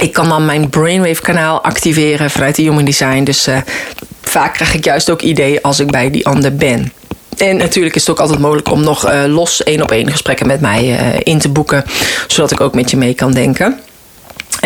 ik 0.00 0.12
kan 0.12 0.28
dan 0.28 0.44
mijn 0.44 0.68
Brainwave 0.68 1.22
kanaal 1.22 1.60
activeren 1.62 2.30
vanuit 2.30 2.56
de 2.56 2.62
Human 2.62 2.84
Design. 2.84 3.24
Dus 3.24 3.48
uh, 3.48 3.56
vaak 4.22 4.54
krijg 4.54 4.74
ik 4.74 4.84
juist 4.84 5.10
ook 5.10 5.22
ideeën 5.22 5.62
als 5.62 5.80
ik 5.80 5.90
bij 5.90 6.10
die 6.10 6.26
ander 6.26 6.56
ben. 6.56 6.92
En 7.36 7.56
natuurlijk 7.56 7.94
is 7.94 8.00
het 8.00 8.10
ook 8.10 8.20
altijd 8.20 8.38
mogelijk 8.38 8.70
om 8.70 8.84
nog 8.84 9.10
uh, 9.10 9.24
los 9.26 9.62
één 9.62 9.82
op 9.82 9.90
één 9.90 10.10
gesprekken 10.10 10.46
met 10.46 10.60
mij 10.60 10.84
uh, 10.84 11.20
in 11.22 11.38
te 11.38 11.48
boeken. 11.48 11.84
Zodat 12.26 12.50
ik 12.50 12.60
ook 12.60 12.74
met 12.74 12.90
je 12.90 12.96
mee 12.96 13.14
kan 13.14 13.32
denken. 13.32 13.80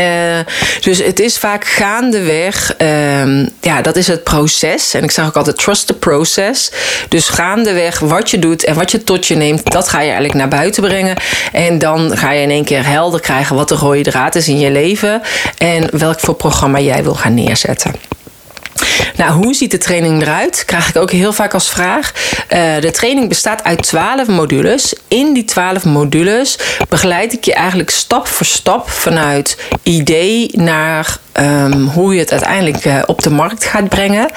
Uh, 0.01 0.39
dus 0.81 0.99
het 0.99 1.21
is 1.21 1.39
vaak 1.39 1.65
gaandeweg, 1.65 2.75
uh, 2.79 3.47
ja, 3.61 3.83
dat 3.83 3.97
is 3.97 4.07
het 4.07 4.25
proces. 4.25 4.95
En 4.95 5.03
ik 5.03 5.11
zeg 5.11 5.27
ook 5.27 5.37
altijd 5.37 5.59
trust 5.59 5.87
the 5.87 5.95
process. 5.95 6.73
Dus 7.09 7.29
gaandeweg 7.29 7.99
wat 7.99 8.31
je 8.31 8.39
doet 8.39 8.65
en 8.65 8.75
wat 8.75 8.91
je 8.91 9.05
tot 9.05 9.27
je 9.27 9.37
neemt, 9.37 9.73
dat 9.73 9.89
ga 9.89 9.99
je 9.99 10.05
eigenlijk 10.05 10.35
naar 10.35 10.49
buiten 10.49 10.83
brengen. 10.83 11.17
En 11.53 11.79
dan 11.79 12.17
ga 12.17 12.31
je 12.31 12.43
in 12.43 12.51
één 12.51 12.65
keer 12.65 12.87
helder 12.87 13.21
krijgen 13.21 13.57
wat 13.57 13.69
de 13.69 13.75
rode 13.75 14.03
draad 14.03 14.35
is 14.35 14.49
in 14.49 14.59
je 14.59 14.71
leven 14.71 15.23
en 15.59 15.99
welk 15.99 16.21
voor 16.21 16.35
programma 16.35 16.81
jij 16.81 17.03
wil 17.03 17.15
gaan 17.15 17.35
neerzetten. 17.35 18.20
Nou, 19.17 19.33
hoe 19.33 19.55
ziet 19.55 19.71
de 19.71 19.79
training 19.79 20.23
eruit? 20.23 20.65
Krijg 20.65 20.89
ik 20.89 20.97
ook 20.97 21.11
heel 21.11 21.33
vaak 21.33 21.55
als 21.55 21.71
vraag. 21.71 22.13
Uh, 22.53 22.81
de 22.81 22.91
training 22.91 23.29
bestaat 23.29 23.65
uit 23.65 23.83
12 23.83 24.27
modules. 24.27 24.95
In 25.09 25.33
die 25.33 25.45
12 25.45 25.85
modules 25.85 26.59
begeleid 26.89 27.33
ik 27.33 27.45
je 27.45 27.55
eigenlijk 27.55 27.91
stap 27.91 28.27
voor 28.27 28.47
stap 28.47 28.91
vanuit 28.91 29.57
idee 29.83 30.51
naar 30.53 31.19
ehm, 31.33 31.83
hoe 31.83 32.15
je 32.15 32.21
het 32.21 32.31
uiteindelijk 32.31 32.85
eh, 32.85 32.99
op 33.07 33.23
de 33.23 33.31
markt 33.31 33.65
gaat 33.65 33.89
brengen. 33.89 34.29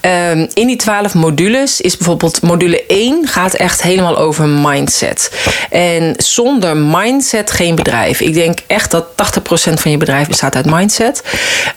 Ehm, 0.00 0.46
in 0.54 0.66
die 0.66 0.76
twaalf 0.76 1.14
modules 1.14 1.80
is 1.80 1.96
bijvoorbeeld 1.96 2.42
module 2.42 2.84
1 2.86 3.26
gaat 3.28 3.54
echt 3.54 3.82
helemaal 3.82 4.18
over 4.18 4.46
mindset. 4.48 5.30
En 5.70 6.14
zonder 6.16 6.76
mindset 6.76 7.50
geen 7.50 7.74
bedrijf. 7.74 8.20
Ik 8.20 8.34
denk 8.34 8.58
echt 8.66 8.90
dat 8.90 9.06
80% 9.14 9.80
van 9.80 9.90
je 9.90 9.96
bedrijf 9.96 10.28
bestaat 10.28 10.56
uit 10.56 10.66
mindset. 10.66 11.22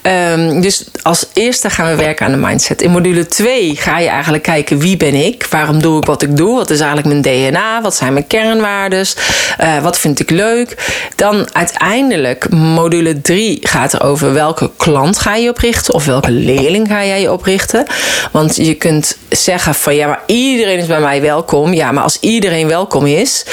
Um, 0.02 0.62
dus 0.62 0.86
als 1.02 1.26
eerste 1.34 1.70
gaan 1.70 1.90
we 1.90 1.96
werken 1.96 2.26
aan 2.26 2.32
de 2.32 2.38
mindset. 2.38 2.82
In 2.82 2.92
module 2.92 3.28
2 3.28 3.76
ga 3.76 4.00
je 4.00 4.08
eigenlijk 4.08 4.44
kijken 4.44 4.80
wie 4.80 4.98
ben 4.98 5.14
ik? 5.14 5.46
Waarom 5.50 5.82
doe 5.82 6.00
ik 6.00 6.06
wat 6.06 6.22
ik 6.22 6.38
doe? 6.38 6.56
Wat 6.56 6.70
is 6.70 6.80
eigenlijk 6.80 7.08
mijn 7.08 7.22
DNA? 7.22 7.82
Wat 7.82 7.96
zijn 7.96 8.14
mijn 8.14 8.28
kernwaardes? 8.28 9.16
Uh, 9.62 9.78
wat 9.78 9.98
vind 9.98 10.20
ik 10.20 10.30
leuk? 10.30 10.76
Dan 11.16 11.48
uiteindelijk 11.52 12.50
module 12.50 13.22
3 13.22 13.60
gaat 13.62 13.94
er 13.94 14.04
over 14.04 14.34
welke 14.34 14.61
klant 14.78 15.20
ga 15.20 15.36
je 15.36 15.50
oprichten 15.50 15.94
of 15.94 16.06
welke 16.06 16.32
leerling 16.32 16.88
ga 16.88 17.06
jij 17.06 17.22
je 17.22 17.32
oprichten. 17.32 17.86
Want 18.32 18.56
je 18.56 18.74
kunt 18.74 19.18
zeggen 19.30 19.76
van 19.76 19.96
ja, 19.96 20.08
maar 20.08 20.22
iedereen 20.26 20.80
is 20.80 20.86
bij 20.86 21.00
mij 21.00 21.22
welkom. 21.22 21.74
Ja, 21.74 21.92
maar 21.92 22.04
als 22.04 22.18
iedereen 22.20 22.68
welkom 22.68 23.06
is, 23.06 23.46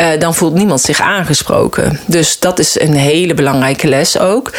uh, 0.00 0.06
dan 0.18 0.34
voelt 0.34 0.54
niemand 0.54 0.80
zich 0.80 1.00
aangesproken. 1.00 2.00
Dus 2.06 2.38
dat 2.38 2.58
is 2.58 2.80
een 2.80 2.94
hele 2.94 3.34
belangrijke 3.34 3.88
les 3.88 4.18
ook. 4.18 4.52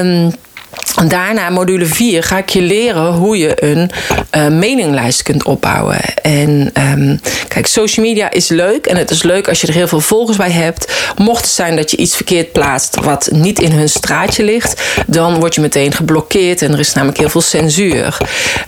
Um, 0.00 0.32
Daarna, 1.02 1.50
module 1.50 1.86
4, 1.86 2.22
ga 2.22 2.38
ik 2.38 2.48
je 2.48 2.60
leren 2.60 3.12
hoe 3.12 3.38
je 3.38 3.64
een 3.64 3.90
uh, 4.36 4.48
meninglijst 4.48 5.22
kunt 5.22 5.44
opbouwen. 5.44 6.00
En 6.22 6.70
um, 6.98 7.20
kijk, 7.48 7.66
social 7.66 8.06
media 8.06 8.30
is 8.30 8.48
leuk. 8.48 8.86
En 8.86 8.96
het 8.96 9.10
is 9.10 9.22
leuk 9.22 9.48
als 9.48 9.60
je 9.60 9.66
er 9.66 9.72
heel 9.72 9.88
veel 9.88 10.00
volgers 10.00 10.36
bij 10.36 10.50
hebt. 10.50 10.92
Mocht 11.16 11.42
het 11.42 11.50
zijn 11.50 11.76
dat 11.76 11.90
je 11.90 11.96
iets 11.96 12.16
verkeerd 12.16 12.52
plaatst 12.52 13.00
wat 13.00 13.28
niet 13.32 13.60
in 13.60 13.72
hun 13.72 13.88
straatje 13.88 14.44
ligt, 14.44 14.82
dan 15.06 15.38
word 15.38 15.54
je 15.54 15.60
meteen 15.60 15.92
geblokkeerd. 15.92 16.62
En 16.62 16.72
er 16.72 16.78
is 16.78 16.92
namelijk 16.92 17.18
heel 17.18 17.28
veel 17.28 17.40
censuur. 17.40 18.16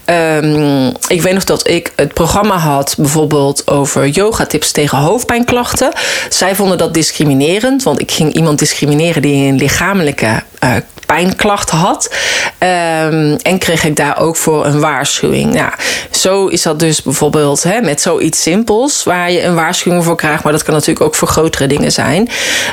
Um, 0.06 0.92
ik 1.08 1.22
weet 1.22 1.34
nog 1.34 1.44
dat 1.44 1.68
ik 1.68 1.92
het 1.96 2.14
programma 2.14 2.56
had, 2.56 2.94
bijvoorbeeld 2.98 3.66
over 3.66 4.08
yogatips 4.08 4.70
tegen 4.70 4.98
hoofdpijnklachten. 4.98 5.92
Zij 6.28 6.54
vonden 6.54 6.78
dat 6.78 6.94
discriminerend, 6.94 7.82
want 7.82 8.00
ik 8.00 8.10
ging 8.10 8.32
iemand 8.32 8.58
discrimineren 8.58 9.22
die 9.22 9.48
een 9.48 9.56
lichamelijke 9.56 10.42
uh, 10.64 10.74
pijnklacht 11.06 11.70
had. 11.70 12.14
Um, 12.58 13.36
en 13.36 13.58
kreeg 13.58 13.84
ik 13.84 13.96
daar 13.96 14.20
ook 14.20 14.36
voor 14.36 14.66
een 14.66 14.80
waarschuwing. 14.80 15.54
Nou, 15.54 15.72
zo 16.10 16.46
is 16.46 16.62
dat 16.62 16.78
dus 16.78 17.02
bijvoorbeeld 17.02 17.62
hè, 17.62 17.80
met 17.80 18.00
zoiets 18.00 18.42
simpels 18.42 19.04
waar 19.04 19.30
je 19.30 19.42
een 19.42 19.54
waarschuwing 19.54 20.04
voor 20.04 20.16
krijgt. 20.16 20.42
Maar 20.42 20.52
dat 20.52 20.62
kan 20.62 20.74
natuurlijk 20.74 21.06
ook 21.06 21.14
voor 21.14 21.28
grotere 21.28 21.66
dingen 21.66 21.92
zijn. 21.92 22.28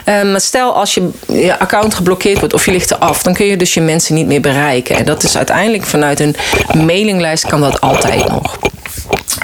Um, 0.05 0.39
stel 0.39 0.75
als 0.75 0.93
je, 0.93 1.09
je 1.27 1.59
account 1.59 1.93
geblokkeerd 1.93 2.39
wordt 2.39 2.53
of 2.53 2.65
je 2.65 2.71
ligt 2.71 2.91
eraf, 2.91 3.23
dan 3.23 3.33
kun 3.33 3.45
je 3.45 3.57
dus 3.57 3.73
je 3.73 3.81
mensen 3.81 4.15
niet 4.15 4.27
meer 4.27 4.41
bereiken. 4.41 4.95
En 4.95 5.05
dat 5.05 5.23
is 5.23 5.37
uiteindelijk 5.37 5.83
vanuit 5.83 6.19
een 6.19 6.35
mailinglijst 6.85 7.47
kan 7.47 7.61
dat 7.61 7.81
altijd 7.81 8.29
nog. 8.29 8.57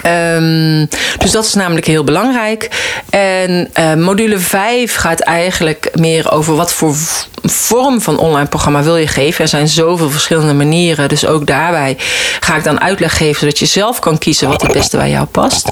Um, 0.06 0.88
dus 1.18 1.30
dat 1.30 1.44
is 1.44 1.54
namelijk 1.54 1.86
heel 1.86 2.04
belangrijk. 2.04 2.68
En 3.10 3.70
uh, 3.78 3.94
module 3.94 4.38
5 4.38 4.94
gaat 4.94 5.20
eigenlijk 5.20 5.90
meer 5.94 6.32
over 6.32 6.54
wat 6.54 6.72
voor 6.72 6.94
vorm 7.42 8.00
van 8.00 8.18
online 8.18 8.48
programma 8.48 8.82
wil 8.82 8.96
je 8.96 9.06
geven. 9.06 9.42
Er 9.42 9.48
zijn 9.48 9.68
zoveel 9.68 10.10
verschillende 10.10 10.54
manieren. 10.54 11.08
Dus 11.08 11.26
ook 11.26 11.46
daarbij 11.46 11.96
ga 12.40 12.56
ik 12.56 12.64
dan 12.64 12.80
uitleg 12.80 13.16
geven 13.16 13.40
zodat 13.40 13.58
je 13.58 13.66
zelf 13.66 13.98
kan 13.98 14.18
kiezen 14.18 14.48
wat 14.48 14.62
het 14.62 14.72
beste 14.72 14.96
bij 14.96 15.10
jou 15.10 15.26
past. 15.26 15.68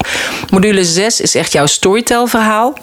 Module 0.49 0.85
6 0.85 1.21
is 1.21 1.35
echt 1.35 1.51
jouw 1.51 1.65
storytelverhaal. 1.65 2.73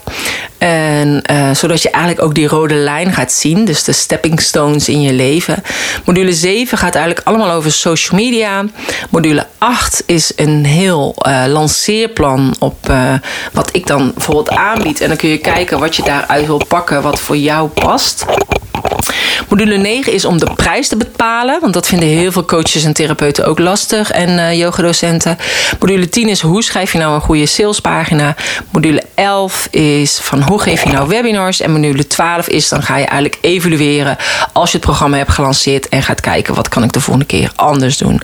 En 0.59 1.23
uh, 1.31 1.51
zodat 1.51 1.83
je 1.83 1.91
eigenlijk 1.91 2.25
ook 2.25 2.35
die 2.35 2.49
rode 2.49 2.75
lijn 2.75 3.13
gaat 3.13 3.33
zien. 3.33 3.65
Dus 3.65 3.85
de 3.85 3.93
stepping 3.93 4.41
stones 4.41 4.89
in 4.89 5.01
je 5.01 5.13
leven. 5.13 5.63
Module 6.05 6.33
7 6.33 6.79
gaat 6.79 6.95
eigenlijk 6.95 7.27
allemaal 7.27 7.51
over 7.51 7.73
social 7.73 8.21
media. 8.21 8.65
Module 9.11 9.47
8 9.59 10.03
is 10.07 10.33
een 10.37 10.65
heel 10.65 11.15
uh, 11.27 11.45
lanceerplan 11.47 12.55
op 12.59 12.89
uh, 12.91 13.15
wat 13.53 13.69
ik 13.73 13.87
dan 13.87 14.13
bijvoorbeeld 14.15 14.51
aanbied. 14.51 15.01
En 15.01 15.09
dan 15.09 15.17
kun 15.17 15.29
je 15.29 15.39
kijken 15.39 15.79
wat 15.79 15.97
je 15.97 16.03
daaruit 16.03 16.47
wil 16.47 16.61
pakken, 16.69 17.03
wat 17.03 17.21
voor 17.21 17.37
jou 17.37 17.69
past. 17.69 18.25
Module 19.49 19.77
9 19.77 20.13
is 20.13 20.25
om 20.25 20.39
de 20.39 20.51
prijs 20.57 20.89
te 20.89 20.97
bepalen, 20.97 21.61
want 21.61 21.73
dat 21.73 21.87
vinden 21.87 22.09
heel 22.09 22.33
veel 22.33 22.45
coaches 22.45 22.85
en 22.85 22.93
therapeuten 22.93 23.47
ook 23.47 23.59
lastig 23.59 24.11
en 24.11 24.29
uh, 24.29 24.59
yogadocenten. 24.59 25.39
Module 25.81 26.09
10 26.09 26.29
is 26.29 26.41
hoe 26.41 26.63
schrijf 26.63 26.93
je 26.93 26.99
nou 26.99 27.15
een 27.15 27.21
goede 27.21 27.47
salespagina. 27.47 28.35
Module 28.71 29.03
11 29.15 29.69
is 29.71 30.19
van 30.19 30.43
hoe 30.43 30.61
geef 30.61 30.85
je 30.85 30.93
nou 30.93 31.09
webinars. 31.09 31.61
En 31.61 31.73
module 31.73 32.07
12 32.07 32.49
is 32.49 32.69
dan 32.69 32.83
ga 32.83 32.97
je 32.97 33.05
eigenlijk 33.05 33.39
evalueren 33.41 34.17
als 34.53 34.71
je 34.71 34.77
het 34.77 34.87
programma 34.87 35.17
hebt 35.17 35.33
gelanceerd 35.33 35.89
en 35.89 36.03
gaat 36.03 36.21
kijken 36.21 36.55
wat 36.55 36.69
kan 36.69 36.83
ik 36.83 36.93
de 36.93 37.01
volgende 37.01 37.27
keer 37.27 37.53
anders 37.57 37.99
doen. 37.99 38.21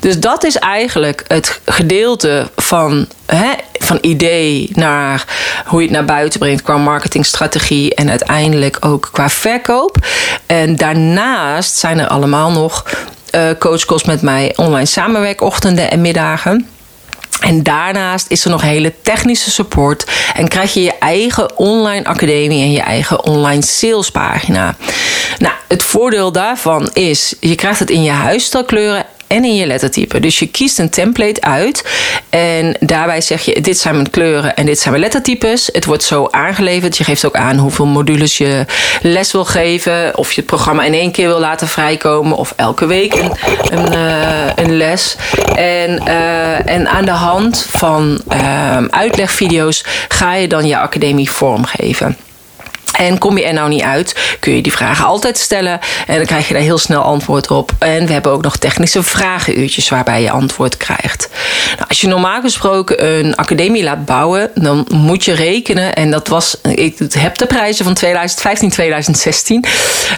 Dus 0.00 0.20
dat 0.20 0.44
is 0.44 0.56
eigenlijk 0.56 1.24
het 1.26 1.60
gedeelte 1.64 2.50
van, 2.56 3.06
hè, 3.26 3.52
van 3.72 3.98
idee 4.00 4.70
naar 4.72 5.24
hoe 5.66 5.80
je 5.80 5.86
het 5.86 5.96
naar 5.96 6.04
buiten 6.04 6.38
brengt 6.38 6.62
qua 6.62 6.76
marketingstrategie 6.76 7.94
en 7.94 8.10
uiteindelijk 8.10 8.76
ook 8.80 9.08
qua 9.12 9.28
verkoop. 9.28 9.96
En 10.46 10.76
daarnaast 10.76 11.76
zijn 11.76 11.98
er 11.98 12.06
allemaal 12.06 12.50
nog 12.50 12.84
uh, 13.34 13.42
coachcalls 13.58 14.04
met 14.04 14.22
mij 14.22 14.52
online 14.56 14.86
samenwerkochtenden 14.86 15.90
en 15.90 16.00
middagen. 16.00 16.68
En 17.40 17.62
daarnaast 17.62 18.26
is 18.28 18.44
er 18.44 18.50
nog 18.50 18.62
hele 18.62 18.92
technische 19.02 19.50
support. 19.50 20.06
En 20.34 20.48
krijg 20.48 20.74
je 20.74 20.82
je 20.82 20.98
eigen 20.98 21.58
online 21.58 22.04
academie 22.04 22.62
en 22.62 22.72
je 22.72 22.80
eigen 22.80 23.24
online 23.24 23.62
salespagina. 23.62 24.76
Nou, 25.38 25.54
het 25.68 25.82
voordeel 25.82 26.32
daarvan 26.32 26.90
is, 26.92 27.34
je 27.40 27.54
krijgt 27.54 27.78
het 27.78 27.90
in 27.90 28.02
je 28.02 28.10
huisstijlkleuren 28.10 29.06
en 29.26 29.44
in 29.44 29.54
je 29.54 29.66
lettertype. 29.66 30.20
Dus 30.20 30.38
je 30.38 30.46
kiest 30.46 30.78
een 30.78 30.90
template 30.90 31.40
uit 31.40 31.84
en 32.28 32.76
daarbij 32.80 33.20
zeg 33.20 33.42
je: 33.42 33.60
dit 33.60 33.78
zijn 33.78 33.94
mijn 33.94 34.10
kleuren 34.10 34.56
en 34.56 34.66
dit 34.66 34.78
zijn 34.78 34.90
mijn 34.90 35.02
lettertypes. 35.02 35.68
Het 35.72 35.84
wordt 35.84 36.02
zo 36.02 36.28
aangeleverd. 36.30 36.96
Je 36.96 37.04
geeft 37.04 37.26
ook 37.26 37.36
aan 37.36 37.56
hoeveel 37.56 37.86
modules 37.86 38.38
je 38.38 38.64
les 39.02 39.32
wil 39.32 39.44
geven, 39.44 40.16
of 40.16 40.32
je 40.32 40.40
het 40.40 40.50
programma 40.50 40.84
in 40.84 40.92
één 40.92 41.12
keer 41.12 41.26
wil 41.26 41.40
laten 41.40 41.68
vrijkomen, 41.68 42.36
of 42.36 42.52
elke 42.56 42.86
week 42.86 43.14
een, 43.14 43.32
een, 43.70 43.92
uh, 43.92 44.52
een 44.54 44.76
les. 44.76 45.16
En, 45.56 46.02
uh, 46.08 46.70
en 46.70 46.88
aan 46.88 47.04
de 47.04 47.10
hand 47.10 47.66
van 47.70 48.20
uh, 48.32 48.84
uitlegvideo's 48.90 49.84
ga 50.08 50.34
je 50.34 50.48
dan 50.48 50.66
je 50.66 50.78
academie 50.78 51.30
vormgeven. 51.30 52.16
En 52.92 53.18
kom 53.18 53.38
je 53.38 53.44
er 53.44 53.52
nou 53.52 53.68
niet 53.68 53.82
uit, 53.82 54.36
kun 54.40 54.52
je 54.52 54.62
die 54.62 54.72
vragen 54.72 55.04
altijd 55.04 55.38
stellen. 55.38 55.80
En 56.06 56.16
dan 56.16 56.26
krijg 56.26 56.48
je 56.48 56.54
daar 56.54 56.62
heel 56.62 56.78
snel 56.78 57.02
antwoord 57.02 57.50
op. 57.50 57.72
En 57.78 58.06
we 58.06 58.12
hebben 58.12 58.32
ook 58.32 58.42
nog 58.42 58.56
technische 58.56 59.02
vragenuurtjes 59.02 59.88
waarbij 59.88 60.22
je 60.22 60.30
antwoord 60.30 60.76
krijgt. 60.76 61.28
Nou, 61.76 61.88
als 61.88 62.00
je 62.00 62.06
normaal 62.06 62.40
gesproken 62.40 63.06
een 63.06 63.36
academie 63.36 63.82
laat 63.82 64.04
bouwen, 64.04 64.50
dan 64.54 64.86
moet 64.94 65.24
je 65.24 65.32
rekenen. 65.32 65.94
En 65.94 66.10
dat 66.10 66.28
was, 66.28 66.56
ik 66.62 66.98
heb 67.12 67.38
de 67.38 67.46
prijzen 67.46 67.84
van 67.84 67.94
2015, 67.94 68.70
2016. 68.70 69.64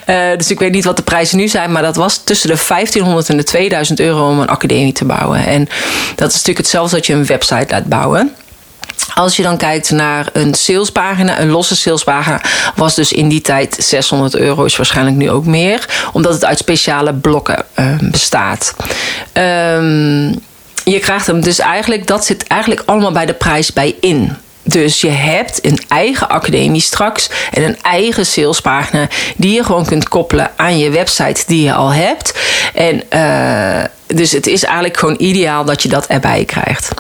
Uh, 0.07 0.17
dus 0.37 0.51
ik 0.51 0.59
weet 0.59 0.73
niet 0.73 0.85
wat 0.85 0.97
de 0.97 1.03
prijzen 1.03 1.37
nu 1.37 1.49
zijn, 1.49 1.73
maar 1.73 1.83
dat 1.83 1.97
was 1.97 2.21
tussen 2.25 2.49
de 2.49 2.63
1500 2.69 3.29
en 3.29 3.37
de 3.37 3.45
2000 3.45 4.01
euro 4.01 4.29
om 4.29 4.41
een 4.41 4.49
academie 4.49 4.93
te 4.93 5.05
bouwen. 5.05 5.47
En 5.47 5.69
dat 6.15 6.29
is 6.29 6.35
natuurlijk 6.35 6.59
hetzelfde 6.59 6.97
als 6.97 7.07
je 7.07 7.13
een 7.13 7.27
website 7.27 7.67
laat 7.69 7.85
bouwen. 7.85 8.35
Als 9.15 9.37
je 9.37 9.43
dan 9.43 9.57
kijkt 9.57 9.91
naar 9.91 10.29
een 10.33 10.55
salespagina, 10.55 11.41
een 11.41 11.51
losse 11.51 11.77
salespagina, 11.77 12.41
was 12.75 12.95
dus 12.95 13.13
in 13.13 13.29
die 13.29 13.41
tijd 13.41 13.77
600 13.79 14.37
euro, 14.37 14.65
is 14.65 14.77
waarschijnlijk 14.77 15.17
nu 15.17 15.31
ook 15.31 15.45
meer, 15.45 16.09
omdat 16.13 16.33
het 16.33 16.45
uit 16.45 16.59
speciale 16.59 17.15
blokken 17.15 17.65
uh, 17.79 17.99
bestaat. 18.11 18.75
Um, 19.33 20.47
je 20.85 20.99
krijgt 20.99 21.27
hem 21.27 21.41
dus 21.41 21.59
eigenlijk, 21.59 22.07
dat 22.07 22.25
zit 22.25 22.47
eigenlijk 22.47 22.83
allemaal 22.87 23.13
bij 23.13 23.27
de 23.27 23.35
prijs 23.35 23.73
bij 23.73 23.95
in. 24.01 24.37
Dus 24.63 25.01
je 25.01 25.11
hebt 25.11 25.65
een 25.65 25.81
eigen 25.89 26.29
academie 26.29 26.81
straks 26.81 27.31
en 27.51 27.63
een 27.63 27.77
eigen 27.83 28.27
salespagina 28.27 29.09
die 29.37 29.55
je 29.55 29.65
gewoon 29.65 29.87
kunt 29.87 30.09
koppelen 30.09 30.51
aan 30.57 30.79
je 30.79 30.91
website 30.91 31.43
die 31.47 31.63
je 31.63 31.73
al 31.73 31.93
hebt. 31.93 32.39
En 32.75 33.03
uh, 33.13 33.85
dus 34.07 34.33
het 34.33 34.47
is 34.47 34.65
eigenlijk 34.65 34.97
gewoon 34.97 35.17
ideaal 35.19 35.65
dat 35.65 35.83
je 35.83 35.89
dat 35.89 36.07
erbij 36.07 36.45
krijgt. 36.45 36.91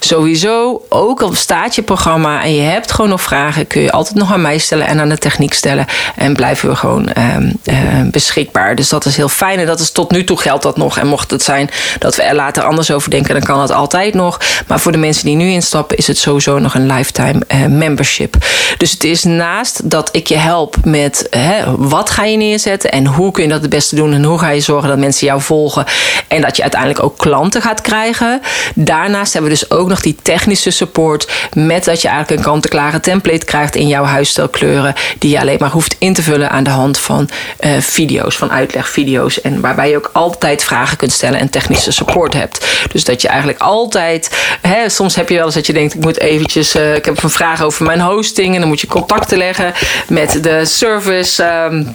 Sowieso, 0.00 0.82
ook 0.88 1.22
al 1.22 1.34
staat 1.34 1.74
je 1.74 1.82
programma 1.82 2.42
en 2.42 2.54
je 2.54 2.62
hebt 2.62 2.92
gewoon 2.92 3.10
nog 3.10 3.22
vragen, 3.22 3.66
kun 3.66 3.82
je 3.82 3.92
altijd 3.92 4.16
nog 4.16 4.32
aan 4.32 4.40
mij 4.40 4.58
stellen 4.58 4.86
en 4.86 5.00
aan 5.00 5.08
de 5.08 5.18
techniek 5.18 5.54
stellen. 5.54 5.86
En 6.16 6.34
blijven 6.34 6.68
we 6.68 6.76
gewoon 6.76 7.08
uh, 7.18 7.36
uh, 7.64 8.10
beschikbaar. 8.10 8.74
Dus 8.74 8.88
dat 8.88 9.04
is 9.04 9.16
heel 9.16 9.28
fijn. 9.28 9.58
En 9.58 9.66
dat 9.66 9.80
is 9.80 9.90
tot 9.90 10.10
nu 10.10 10.24
toe 10.24 10.40
geldt 10.40 10.62
dat 10.62 10.76
nog. 10.76 10.98
En 10.98 11.06
mocht 11.06 11.30
het 11.30 11.42
zijn 11.42 11.70
dat 11.98 12.16
we 12.16 12.22
er 12.22 12.34
later 12.34 12.62
anders 12.62 12.90
over 12.90 13.10
denken, 13.10 13.34
dan 13.34 13.42
kan 13.42 13.58
dat 13.58 13.70
altijd 13.70 14.14
nog. 14.14 14.40
Maar 14.66 14.80
voor 14.80 14.92
de 14.92 14.98
mensen 14.98 15.24
die 15.24 15.36
nu 15.36 15.48
instappen, 15.48 15.96
is 15.96 16.06
het 16.06 16.18
sowieso 16.18 16.58
nog 16.58 16.74
een 16.74 16.86
lifetime 16.86 17.42
uh, 17.48 17.66
membership. 17.66 18.36
Dus 18.78 18.90
het 18.90 19.04
is 19.04 19.24
naast 19.24 19.90
dat 19.90 20.08
ik 20.12 20.26
je 20.26 20.36
help 20.36 20.76
met 20.84 21.26
hè, 21.30 21.76
wat 21.76 22.10
ga 22.10 22.24
je 22.24 22.36
neerzetten 22.36 22.92
en 22.92 23.06
hoe 23.06 23.30
kun 23.30 23.42
je 23.42 23.48
dat 23.48 23.60
het 23.60 23.70
beste 23.70 23.96
doen 23.96 24.12
en 24.12 24.24
hoe 24.24 24.38
ga 24.38 24.48
je 24.48 24.60
zorgen 24.60 24.88
dat 24.88 24.98
mensen 24.98 25.26
jou 25.26 25.40
volgen 25.40 25.84
en 26.28 26.40
dat 26.40 26.56
je 26.56 26.62
uiteindelijk 26.62 27.02
ook 27.02 27.18
klanten 27.18 27.62
gaat 27.62 27.80
krijgen. 27.80 28.40
Daarnaast 28.74 29.32
hebben 29.32 29.50
we 29.50 29.58
dus 29.58 29.70
ook 29.70 29.83
nog 29.88 30.00
die 30.00 30.16
technische 30.22 30.70
support. 30.70 31.28
Met 31.52 31.84
dat 31.84 32.02
je 32.02 32.08
eigenlijk 32.08 32.38
een 32.38 32.52
kant-en-klare 32.52 33.00
template 33.00 33.44
krijgt 33.44 33.76
in 33.76 33.88
jouw 33.88 34.04
huisstijlkleuren. 34.04 34.94
Die 35.18 35.30
je 35.30 35.40
alleen 35.40 35.56
maar 35.60 35.70
hoeft 35.70 35.96
in 35.98 36.14
te 36.14 36.22
vullen 36.22 36.50
aan 36.50 36.64
de 36.64 36.70
hand 36.70 36.98
van 36.98 37.28
uh, 37.60 37.70
video's, 37.80 38.36
van 38.36 38.50
uitlegvideo's. 38.50 39.40
En 39.40 39.60
waarbij 39.60 39.90
je 39.90 39.96
ook 39.96 40.10
altijd 40.12 40.64
vragen 40.64 40.96
kunt 40.96 41.12
stellen 41.12 41.38
en 41.38 41.50
technische 41.50 41.92
support 41.92 42.32
hebt. 42.34 42.66
Dus 42.92 43.04
dat 43.04 43.22
je 43.22 43.28
eigenlijk 43.28 43.60
altijd. 43.60 44.30
Hè, 44.60 44.88
soms 44.88 45.14
heb 45.14 45.28
je 45.28 45.34
wel 45.34 45.44
eens 45.44 45.54
dat 45.54 45.66
je 45.66 45.72
denkt: 45.72 45.94
ik 45.94 46.00
moet 46.00 46.20
eventjes. 46.20 46.76
Uh, 46.76 46.94
ik 46.94 47.04
heb 47.04 47.22
een 47.22 47.30
vraag 47.30 47.62
over 47.62 47.84
mijn 47.84 48.00
hosting. 48.00 48.54
En 48.54 48.60
dan 48.60 48.68
moet 48.68 48.80
je 48.80 48.86
contacten 48.86 49.38
leggen 49.38 49.72
met 50.08 50.38
de 50.42 50.64
service. 50.64 51.44
Um, 51.44 51.94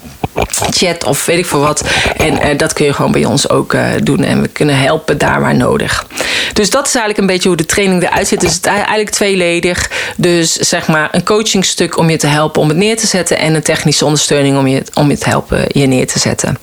chat 0.69 1.03
of 1.03 1.25
weet 1.25 1.38
ik 1.38 1.46
veel 1.46 1.60
wat. 1.60 1.84
En 2.17 2.34
uh, 2.34 2.58
dat 2.58 2.74
kun 2.74 2.86
je 2.86 2.93
gewoon 2.93 3.12
bij 3.12 3.25
ons 3.25 3.50
ook 3.50 3.75
doen. 4.03 4.24
En 4.24 4.41
we 4.41 4.48
kunnen 4.48 4.79
helpen 4.79 5.17
daar 5.17 5.41
waar 5.41 5.55
nodig. 5.55 6.05
Dus 6.53 6.69
dat 6.69 6.88
is 6.88 6.96
eigenlijk 6.96 7.17
een 7.17 7.34
beetje 7.34 7.48
hoe 7.48 7.58
de 7.58 7.65
training 7.79 8.03
eruit 8.03 8.27
ziet. 8.27 8.41
Dus 8.41 8.53
het 8.53 8.65
is 8.65 8.71
eigenlijk 8.71 9.09
tweeledig. 9.09 9.91
Dus 10.17 10.53
zeg 10.53 10.88
maar 10.88 11.09
een 11.12 11.24
coachingstuk 11.24 11.98
om 11.98 12.09
je 12.09 12.17
te 12.17 12.27
helpen 12.27 12.62
om 12.62 12.67
het 12.67 12.77
neer 12.77 12.98
te 12.98 13.07
zetten. 13.07 13.38
En 13.38 13.55
een 13.55 13.63
technische 13.63 14.05
ondersteuning 14.05 14.57
om 14.57 14.67
je, 14.67 14.83
om 14.93 15.09
je 15.09 15.17
te 15.17 15.29
helpen 15.29 15.65
je 15.67 15.88
neer 15.88 16.07
te 16.07 16.19
zetten. 16.19 16.57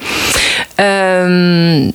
Um, 0.77 1.93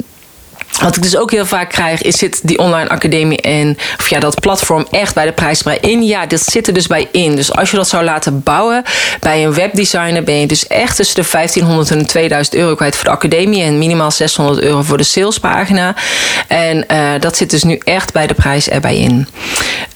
wat 0.79 0.95
ik 0.95 1.01
dus 1.01 1.17
ook 1.17 1.31
heel 1.31 1.45
vaak 1.45 1.69
krijg, 1.69 2.01
is 2.01 2.17
zit 2.17 2.39
die 2.43 2.57
online 2.57 2.89
academie 2.89 3.41
en 3.41 3.77
of 3.99 4.09
ja, 4.09 4.19
dat 4.19 4.39
platform 4.39 4.87
echt 4.91 5.13
bij 5.13 5.25
de 5.25 5.31
prijs 5.31 5.63
bij 5.63 5.77
in? 5.81 6.03
Ja, 6.03 6.25
dat 6.25 6.41
zit 6.41 6.67
er 6.67 6.73
dus 6.73 6.87
bij 6.87 7.07
in. 7.11 7.35
Dus 7.35 7.53
als 7.53 7.71
je 7.71 7.77
dat 7.77 7.87
zou 7.87 8.03
laten 8.03 8.43
bouwen 8.43 8.83
bij 9.19 9.45
een 9.45 9.53
webdesigner, 9.53 10.23
ben 10.23 10.39
je 10.39 10.47
dus 10.47 10.67
echt 10.67 10.95
tussen 10.95 11.23
de 11.23 11.29
1500 11.31 11.91
en 11.91 12.07
2000 12.07 12.55
euro 12.55 12.75
kwijt 12.75 12.95
voor 12.95 13.05
de 13.05 13.11
academie 13.11 13.63
en 13.63 13.77
minimaal 13.77 14.11
600 14.11 14.59
euro 14.61 14.81
voor 14.81 14.97
de 14.97 15.03
salespagina. 15.03 15.95
En 16.47 16.85
uh, 16.91 17.09
dat 17.19 17.37
zit 17.37 17.49
dus 17.49 17.63
nu 17.63 17.79
echt 17.83 18.13
bij 18.13 18.27
de 18.27 18.33
prijs 18.33 18.69
erbij 18.69 18.97
in. 18.97 19.27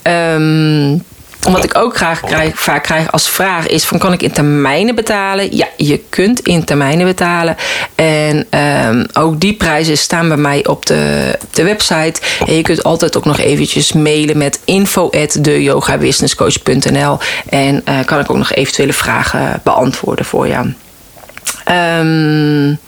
Um, 0.03 1.03
wat 1.51 1.63
ik 1.63 1.77
ook 1.77 1.95
graag 1.95 2.19
krijg, 2.19 2.59
vaak 2.59 2.83
krijg 2.83 3.11
als 3.11 3.29
vraag 3.29 3.67
is: 3.67 3.85
van, 3.85 3.97
kan 3.97 4.13
ik 4.13 4.21
in 4.21 4.31
termijnen 4.31 4.95
betalen? 4.95 5.55
Ja, 5.55 5.67
je 5.77 5.99
kunt 6.09 6.39
in 6.39 6.63
termijnen 6.63 7.05
betalen. 7.05 7.55
En 7.95 8.47
um, 8.87 9.05
ook 9.13 9.39
die 9.39 9.53
prijzen 9.53 9.97
staan 9.97 10.27
bij 10.27 10.37
mij 10.37 10.65
op 10.65 10.85
de, 10.85 11.37
de 11.51 11.63
website. 11.63 12.21
En 12.47 12.55
je 12.55 12.61
kunt 12.61 12.83
altijd 12.83 13.17
ook 13.17 13.25
nog 13.25 13.37
eventjes 13.37 13.93
mailen 13.93 14.37
met 14.37 14.59
info@deyogabusinesscoach.nl 14.65 17.17
en 17.49 17.83
uh, 17.89 17.99
kan 18.05 18.19
ik 18.19 18.29
ook 18.29 18.37
nog 18.37 18.53
eventuele 18.53 18.93
vragen 18.93 19.61
beantwoorden 19.63 20.25
voor 20.25 20.47
je. 20.47 20.73
Um, 21.99 22.79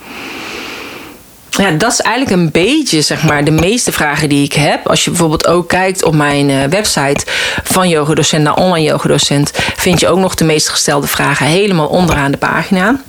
ja, 1.57 1.71
dat 1.71 1.91
is 1.91 2.01
eigenlijk 2.01 2.35
een 2.35 2.51
beetje 2.51 3.01
zeg 3.01 3.23
maar, 3.23 3.43
de 3.43 3.51
meeste 3.51 3.91
vragen 3.91 4.29
die 4.29 4.43
ik 4.43 4.53
heb. 4.53 4.87
Als 4.87 5.03
je 5.03 5.09
bijvoorbeeld 5.09 5.47
ook 5.47 5.67
kijkt 5.67 6.03
op 6.03 6.15
mijn 6.15 6.49
uh, 6.49 6.63
website 6.63 7.25
van 7.63 7.89
yogadocent 7.89 8.43
naar 8.43 8.55
online 8.55 8.87
yogadocent, 8.87 9.51
vind 9.75 9.99
je 9.99 10.07
ook 10.07 10.19
nog 10.19 10.35
de 10.35 10.45
meest 10.45 10.69
gestelde 10.69 11.07
vragen 11.07 11.45
helemaal 11.45 11.87
onderaan 11.87 12.31
de 12.31 12.37
pagina. 12.37 12.99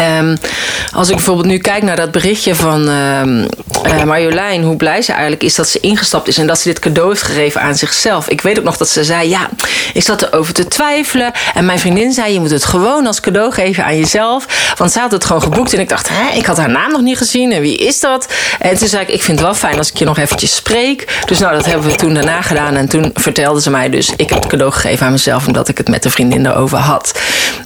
Um, 0.00 0.38
als 0.94 1.08
ik 1.08 1.14
bijvoorbeeld 1.14 1.46
nu 1.46 1.58
kijk 1.58 1.82
naar 1.82 1.96
dat 1.96 2.10
berichtje 2.10 2.54
van 2.54 2.88
uh, 2.88 4.04
Marjolein, 4.04 4.62
hoe 4.62 4.76
blij 4.76 5.02
ze 5.02 5.12
eigenlijk 5.12 5.42
is 5.42 5.54
dat 5.54 5.68
ze 5.68 5.80
ingestapt 5.80 6.28
is 6.28 6.38
en 6.38 6.46
dat 6.46 6.58
ze 6.58 6.68
dit 6.68 6.78
cadeau 6.78 7.08
heeft 7.08 7.22
gegeven 7.22 7.60
aan 7.60 7.76
zichzelf. 7.76 8.28
Ik 8.28 8.40
weet 8.40 8.58
ook 8.58 8.64
nog 8.64 8.76
dat 8.76 8.88
ze 8.88 9.04
zei: 9.04 9.28
Ja, 9.28 9.48
ik 9.92 10.02
zat 10.02 10.22
erover 10.22 10.54
te 10.54 10.68
twijfelen. 10.68 11.32
En 11.54 11.64
mijn 11.64 11.78
vriendin 11.78 12.12
zei: 12.12 12.32
Je 12.32 12.40
moet 12.40 12.50
het 12.50 12.64
gewoon 12.64 13.06
als 13.06 13.20
cadeau 13.20 13.52
geven 13.52 13.84
aan 13.84 13.96
jezelf. 13.96 14.46
Want 14.76 14.92
ze 14.92 14.98
had 14.98 15.10
het 15.10 15.24
gewoon 15.24 15.42
geboekt. 15.42 15.72
En 15.72 15.80
ik 15.80 15.88
dacht: 15.88 16.08
Hè, 16.12 16.36
ik 16.36 16.46
had 16.46 16.56
haar 16.56 16.70
naam 16.70 16.92
nog 16.92 17.00
niet 17.00 17.18
gezien. 17.18 17.52
En 17.52 17.60
wie 17.60 17.76
is 17.76 18.00
dat? 18.00 18.28
En 18.58 18.78
toen 18.78 18.88
zei 18.88 19.02
ik: 19.02 19.08
Ik 19.08 19.22
vind 19.22 19.38
het 19.38 19.46
wel 19.46 19.56
fijn 19.56 19.78
als 19.78 19.90
ik 19.90 19.98
je 19.98 20.04
nog 20.04 20.18
eventjes 20.18 20.54
spreek. 20.54 21.22
Dus 21.26 21.38
nou, 21.38 21.54
dat 21.54 21.66
hebben 21.66 21.90
we 21.90 21.96
toen 21.96 22.14
daarna 22.14 22.42
gedaan. 22.42 22.74
En 22.74 22.88
toen 22.88 23.10
vertelde 23.14 23.60
ze 23.60 23.70
mij 23.70 23.90
dus: 23.90 24.12
Ik 24.16 24.28
heb 24.28 24.38
het 24.38 24.46
cadeau 24.46 24.72
gegeven 24.72 25.06
aan 25.06 25.12
mezelf 25.12 25.46
omdat 25.46 25.68
ik 25.68 25.78
het 25.78 25.88
met 25.88 26.02
de 26.02 26.10
vriendin 26.10 26.46
erover 26.46 26.78
had. 26.78 27.20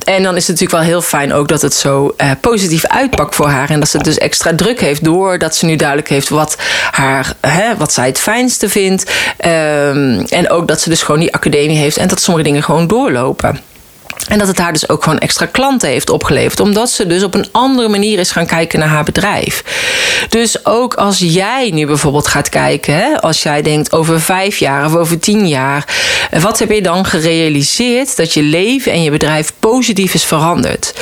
En 0.04 0.22
dan 0.22 0.36
is 0.36 0.46
het 0.46 0.60
natuurlijk 0.60 0.84
wel 0.84 0.90
heel 0.90 1.02
fijn 1.02 1.32
ook 1.32 1.48
dat 1.48 1.62
het 1.62 1.74
zo 1.74 2.14
uh, 2.22 2.30
positief 2.40 2.86
uitpakt 2.86 3.34
voor 3.34 3.48
haar. 3.48 3.70
En 3.70 3.80
dat 3.80 3.88
ze 3.88 3.98
dus 3.98 4.18
extra 4.18 4.54
druk 4.54 4.80
heeft 4.80 5.04
doordat 5.04 5.56
ze 5.56 5.66
nu 5.66 5.76
duidelijk 5.76 6.08
heeft 6.08 6.28
wat, 6.28 6.56
haar, 6.90 7.32
hè, 7.40 7.76
wat 7.76 7.92
zij 7.92 8.06
het 8.06 8.18
fijnste 8.20 8.68
vindt. 8.68 9.12
Um, 9.46 10.20
en 10.20 10.50
ook 10.50 10.68
dat 10.68 10.80
ze 10.80 10.88
dus 10.88 11.02
gewoon 11.02 11.20
die 11.20 11.34
academie 11.34 11.78
heeft 11.78 11.96
en 11.96 12.08
dat 12.08 12.20
sommige 12.20 12.46
dingen 12.46 12.62
gewoon 12.62 12.86
doorlopen. 12.86 13.60
En 14.28 14.38
dat 14.38 14.48
het 14.48 14.58
haar 14.58 14.72
dus 14.72 14.88
ook 14.88 15.02
gewoon 15.02 15.18
extra 15.18 15.46
klanten 15.46 15.88
heeft 15.88 16.10
opgeleverd. 16.10 16.60
Omdat 16.60 16.90
ze 16.90 17.06
dus 17.06 17.22
op 17.22 17.34
een 17.34 17.48
andere 17.50 17.88
manier 17.88 18.18
is 18.18 18.30
gaan 18.30 18.46
kijken 18.46 18.78
naar 18.78 18.88
haar 18.88 19.04
bedrijf. 19.04 19.64
Dus 20.28 20.66
ook 20.66 20.94
als 20.94 21.18
jij 21.18 21.70
nu 21.70 21.86
bijvoorbeeld 21.86 22.26
gaat 22.26 22.48
kijken, 22.48 22.94
hè, 22.94 23.20
als 23.20 23.42
jij 23.42 23.62
denkt 23.62 23.92
over 23.92 24.20
vijf 24.20 24.58
jaar 24.58 24.86
of 24.86 24.94
over 24.94 25.18
tien 25.18 25.48
jaar, 25.48 25.86
wat 26.40 26.58
heb 26.58 26.70
je 26.70 26.82
dan 26.82 27.04
gerealiseerd 27.04 28.16
dat 28.16 28.34
je 28.34 28.42
leven 28.42 28.92
en 28.92 29.02
je 29.02 29.10
bedrijf 29.10 29.52
positief 29.58 30.14
is 30.14 30.24
veranderd? 30.24 30.94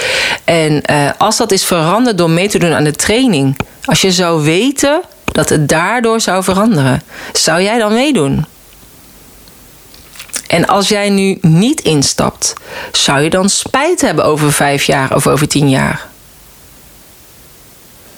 En 0.44 0.82
uh, 0.90 1.10
als 1.18 1.36
dat 1.36 1.52
is 1.52 1.64
veranderd 1.64 2.18
door 2.18 2.30
mee 2.30 2.48
te 2.48 2.58
doen 2.58 2.72
aan 2.72 2.84
de 2.84 2.96
training, 2.96 3.56
als 3.84 4.00
je 4.00 4.12
zou 4.12 4.42
weten 4.42 5.00
dat 5.24 5.48
het 5.48 5.68
daardoor 5.68 6.20
zou 6.20 6.44
veranderen, 6.44 7.02
zou 7.32 7.62
jij 7.62 7.78
dan 7.78 7.92
meedoen? 7.92 8.46
En 10.46 10.66
als 10.66 10.88
jij 10.88 11.10
nu 11.10 11.38
niet 11.40 11.80
instapt, 11.80 12.54
zou 12.92 13.20
je 13.20 13.30
dan 13.30 13.48
spijt 13.48 14.00
hebben 14.00 14.24
over 14.24 14.52
vijf 14.52 14.84
jaar 14.84 15.14
of 15.14 15.26
over 15.26 15.48
tien 15.48 15.68
jaar? 15.68 16.08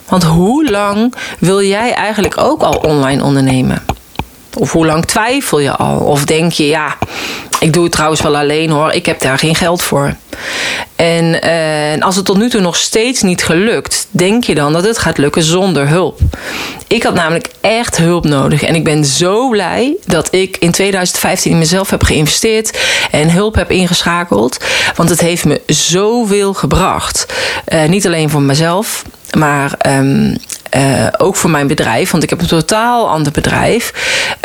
Want 0.09 0.25
hoe 0.25 0.71
lang 0.71 1.15
wil 1.39 1.63
jij 1.63 1.95
eigenlijk 1.95 2.39
ook 2.39 2.63
al 2.63 2.75
online 2.75 3.25
ondernemen? 3.25 3.85
Of 4.59 4.73
hoe 4.73 4.87
lang 4.87 5.05
twijfel 5.05 5.59
je 5.59 5.77
al? 5.77 5.99
Of 5.99 6.25
denk 6.25 6.53
je, 6.53 6.67
ja, 6.67 6.97
ik 7.63 7.73
doe 7.73 7.83
het 7.83 7.93
trouwens 7.93 8.21
wel 8.21 8.37
alleen 8.37 8.71
hoor, 8.71 8.93
ik 8.93 9.07
heb 9.07 9.21
daar 9.21 9.39
geen 9.39 9.55
geld 9.55 9.83
voor. 9.83 10.15
En, 10.97 11.41
uh, 11.45 12.05
als 12.05 12.17
het 12.17 12.25
tot 12.25 12.37
nu 12.37 12.51
toe 12.51 12.61
nog 12.61 12.77
steeds 12.77 13.23
niet 13.23 13.45
gelukt, 13.45 14.07
denk 14.11 14.45
je 14.45 14.55
dan 14.55 14.73
dat 14.73 14.85
het 14.85 14.99
gaat 14.99 15.19
lukken 15.19 15.43
zonder 15.43 15.89
hulp? 15.89 16.19
Ik 16.87 17.03
had 17.03 17.15
namelijk 17.15 17.49
echt 17.61 17.97
hulp 17.97 18.25
nodig. 18.25 18.63
En 18.63 18.75
ik 18.75 18.85
ben 18.85 19.05
zo 19.05 19.49
blij 19.49 19.97
dat 20.07 20.35
ik 20.35 20.57
in 20.57 20.71
2015 20.71 21.51
in 21.51 21.59
mezelf 21.59 21.91
heb 21.91 22.03
geïnvesteerd 22.03 22.79
en 23.11 23.31
hulp 23.31 23.55
heb 23.55 23.71
ingeschakeld. 23.71 24.65
Want 24.97 25.09
het 25.09 25.21
heeft 25.21 25.45
me 25.45 25.61
zoveel 25.67 26.55
gebracht. 26.55 27.27
Uh, 27.69 27.85
niet 27.85 28.07
alleen 28.07 28.31
voor 28.31 28.43
mezelf, 28.43 29.05
maar 29.37 29.73
um, 29.87 30.37
uh, 30.77 31.07
ook 31.19 31.37
voor 31.37 31.51
mijn 31.51 31.67
bedrijf. 31.67 32.11
Want 32.11 32.23
ik 32.23 32.31
heb 32.31 32.41
een 32.41 32.47
totaal 32.47 33.09
ander 33.09 33.33
bedrijf. 33.33 33.93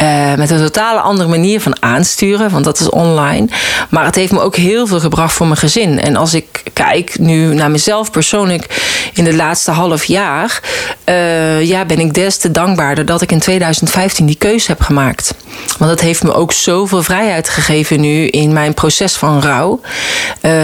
Uh, 0.02 0.34
met 0.34 0.50
een 0.50 0.58
totale 0.58 1.00
andere 1.00 1.30
manier 1.30 1.62
van 1.62 1.82
aansturen. 1.82 2.50
Want 2.50 2.66
dat 2.66 2.80
is 2.80 2.90
online. 2.90 3.48
Maar 3.90 4.06
het 4.06 4.16
heeft 4.16 4.32
me 4.32 4.40
ook 4.40 4.56
heel 4.56 4.88
veel 4.88 5.00
gebracht 5.00 5.34
voor 5.34 5.46
mijn 5.46 5.60
gezin. 5.60 6.00
En 6.00 6.16
als 6.16 6.34
ik 6.34 6.64
kijk 6.74 7.20
nu 7.20 7.54
naar 7.54 7.72
mezelf 7.72 8.12
persoonlijk 8.12 8.84
in 9.14 9.24
de 9.24 9.36
laatste 9.36 9.72
half 9.72 10.04
jaar. 10.04 10.62
Uh, 11.06 11.64
ja, 11.64 11.86
ben 11.86 12.00
ik 12.00 12.14
des 12.14 12.38
te 12.38 12.52
dankbaarder 12.52 13.06
dat 13.06 13.22
ik 13.22 13.32
in 13.32 13.40
2015 13.40 14.26
die 14.26 14.36
keuze 14.36 14.68
heb 14.68 14.82
gemaakt. 14.82 15.34
Want 15.78 15.92
dat 15.92 16.02
heeft 16.02 16.24
me 16.24 16.34
ook 16.34 16.52
zoveel 16.52 17.04
vrijheid 17.04 17.50
gegeven 17.50 18.00
nu 18.00 18.28
in 18.28 18.54
mijn 18.54 18.74
proces 18.74 19.16
van 19.16 19.42
rouw. 19.42 19.82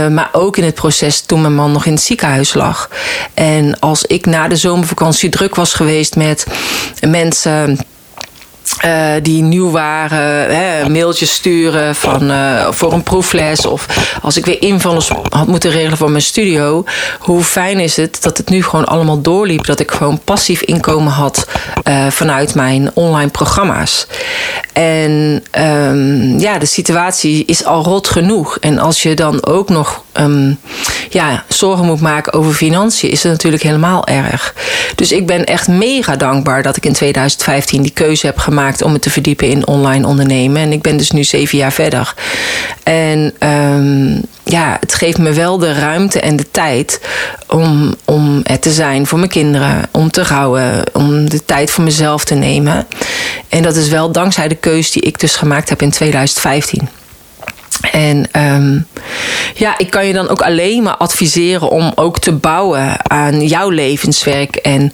maar 0.09 0.29
ook 0.31 0.57
in 0.57 0.63
het 0.63 0.75
proces 0.75 1.21
toen 1.21 1.41
mijn 1.41 1.55
man 1.55 1.71
nog 1.71 1.85
in 1.85 1.93
het 1.93 2.01
ziekenhuis 2.01 2.53
lag. 2.53 2.89
En 3.33 3.79
als 3.79 4.03
ik 4.03 4.25
na 4.25 4.47
de 4.47 4.55
zomervakantie 4.55 5.29
druk 5.29 5.52
was 5.55 5.73
geweest 5.73 6.15
met 6.15 6.45
mensen. 7.07 7.77
Uh, 8.85 9.13
die 9.21 9.43
nieuw 9.43 9.71
waren, 9.71 10.55
hè, 10.55 10.89
mailtjes 10.89 11.33
sturen 11.33 11.95
van, 11.95 12.31
uh, 12.31 12.71
voor 12.71 12.93
een 12.93 13.03
proefles. 13.03 13.65
Of 13.65 13.85
als 14.21 14.37
ik 14.37 14.45
weer 14.45 14.61
invallers 14.61 15.09
had 15.29 15.47
moeten 15.47 15.71
regelen 15.71 15.97
voor 15.97 16.11
mijn 16.11 16.23
studio. 16.23 16.83
Hoe 17.19 17.43
fijn 17.43 17.79
is 17.79 17.95
het 17.95 18.21
dat 18.21 18.37
het 18.37 18.49
nu 18.49 18.63
gewoon 18.63 18.85
allemaal 18.85 19.21
doorliep. 19.21 19.65
Dat 19.65 19.79
ik 19.79 19.91
gewoon 19.91 20.19
passief 20.23 20.61
inkomen 20.61 21.11
had 21.11 21.47
uh, 21.87 22.07
vanuit 22.07 22.55
mijn 22.55 22.91
online 22.93 23.29
programma's. 23.29 24.07
En 24.73 25.43
um, 25.59 26.39
ja, 26.39 26.57
de 26.57 26.65
situatie 26.65 27.45
is 27.45 27.65
al 27.65 27.83
rot 27.83 28.09
genoeg. 28.09 28.57
En 28.57 28.79
als 28.79 29.03
je 29.03 29.13
dan 29.13 29.45
ook 29.45 29.69
nog 29.69 30.03
um, 30.13 30.59
ja, 31.09 31.43
zorgen 31.47 31.85
moet 31.85 32.01
maken 32.01 32.33
over 32.33 32.53
financiën, 32.53 33.09
is 33.09 33.23
het 33.23 33.31
natuurlijk 33.31 33.63
helemaal 33.63 34.07
erg. 34.07 34.53
Dus 34.95 35.11
ik 35.11 35.27
ben 35.27 35.45
echt 35.45 35.67
mega 35.67 36.15
dankbaar 36.15 36.63
dat 36.63 36.77
ik 36.77 36.85
in 36.85 36.93
2015 36.93 37.81
die 37.81 37.91
keuze 37.91 38.25
heb 38.25 38.37
gemaakt 38.37 38.72
om 38.81 38.91
me 38.91 38.99
te 38.99 39.09
verdiepen 39.09 39.47
in 39.47 39.67
online 39.67 40.07
ondernemen. 40.07 40.61
En 40.61 40.71
ik 40.71 40.81
ben 40.81 40.97
dus 40.97 41.11
nu 41.11 41.23
zeven 41.23 41.57
jaar 41.57 41.73
verder. 41.73 42.13
En 42.83 43.33
um, 43.39 44.21
ja, 44.43 44.77
het 44.79 44.93
geeft 44.93 45.17
me 45.17 45.33
wel 45.33 45.57
de 45.57 45.73
ruimte 45.73 46.19
en 46.19 46.35
de 46.35 46.51
tijd 46.51 47.01
om, 47.47 47.95
om 48.05 48.41
er 48.43 48.59
te 48.59 48.71
zijn 48.71 49.07
voor 49.07 49.17
mijn 49.17 49.29
kinderen, 49.29 49.81
om 49.91 50.11
te 50.11 50.23
rouwen, 50.23 50.83
om 50.93 51.29
de 51.29 51.45
tijd 51.45 51.71
voor 51.71 51.83
mezelf 51.83 52.25
te 52.25 52.35
nemen. 52.35 52.87
En 53.49 53.63
dat 53.63 53.75
is 53.75 53.89
wel 53.89 54.11
dankzij 54.11 54.47
de 54.47 54.55
keuze 54.55 54.91
die 54.91 55.01
ik 55.01 55.19
dus 55.19 55.35
gemaakt 55.35 55.69
heb 55.69 55.81
in 55.81 55.91
2015. 55.91 56.89
En 57.91 58.27
ehm, 58.31 58.79
ja, 59.53 59.77
ik 59.77 59.89
kan 59.89 60.07
je 60.07 60.13
dan 60.13 60.29
ook 60.29 60.41
alleen 60.41 60.83
maar 60.83 60.97
adviseren 60.97 61.69
om 61.69 61.91
ook 61.95 62.19
te 62.19 62.31
bouwen 62.31 63.09
aan 63.11 63.47
jouw 63.47 63.69
levenswerk 63.69 64.55
en 64.55 64.93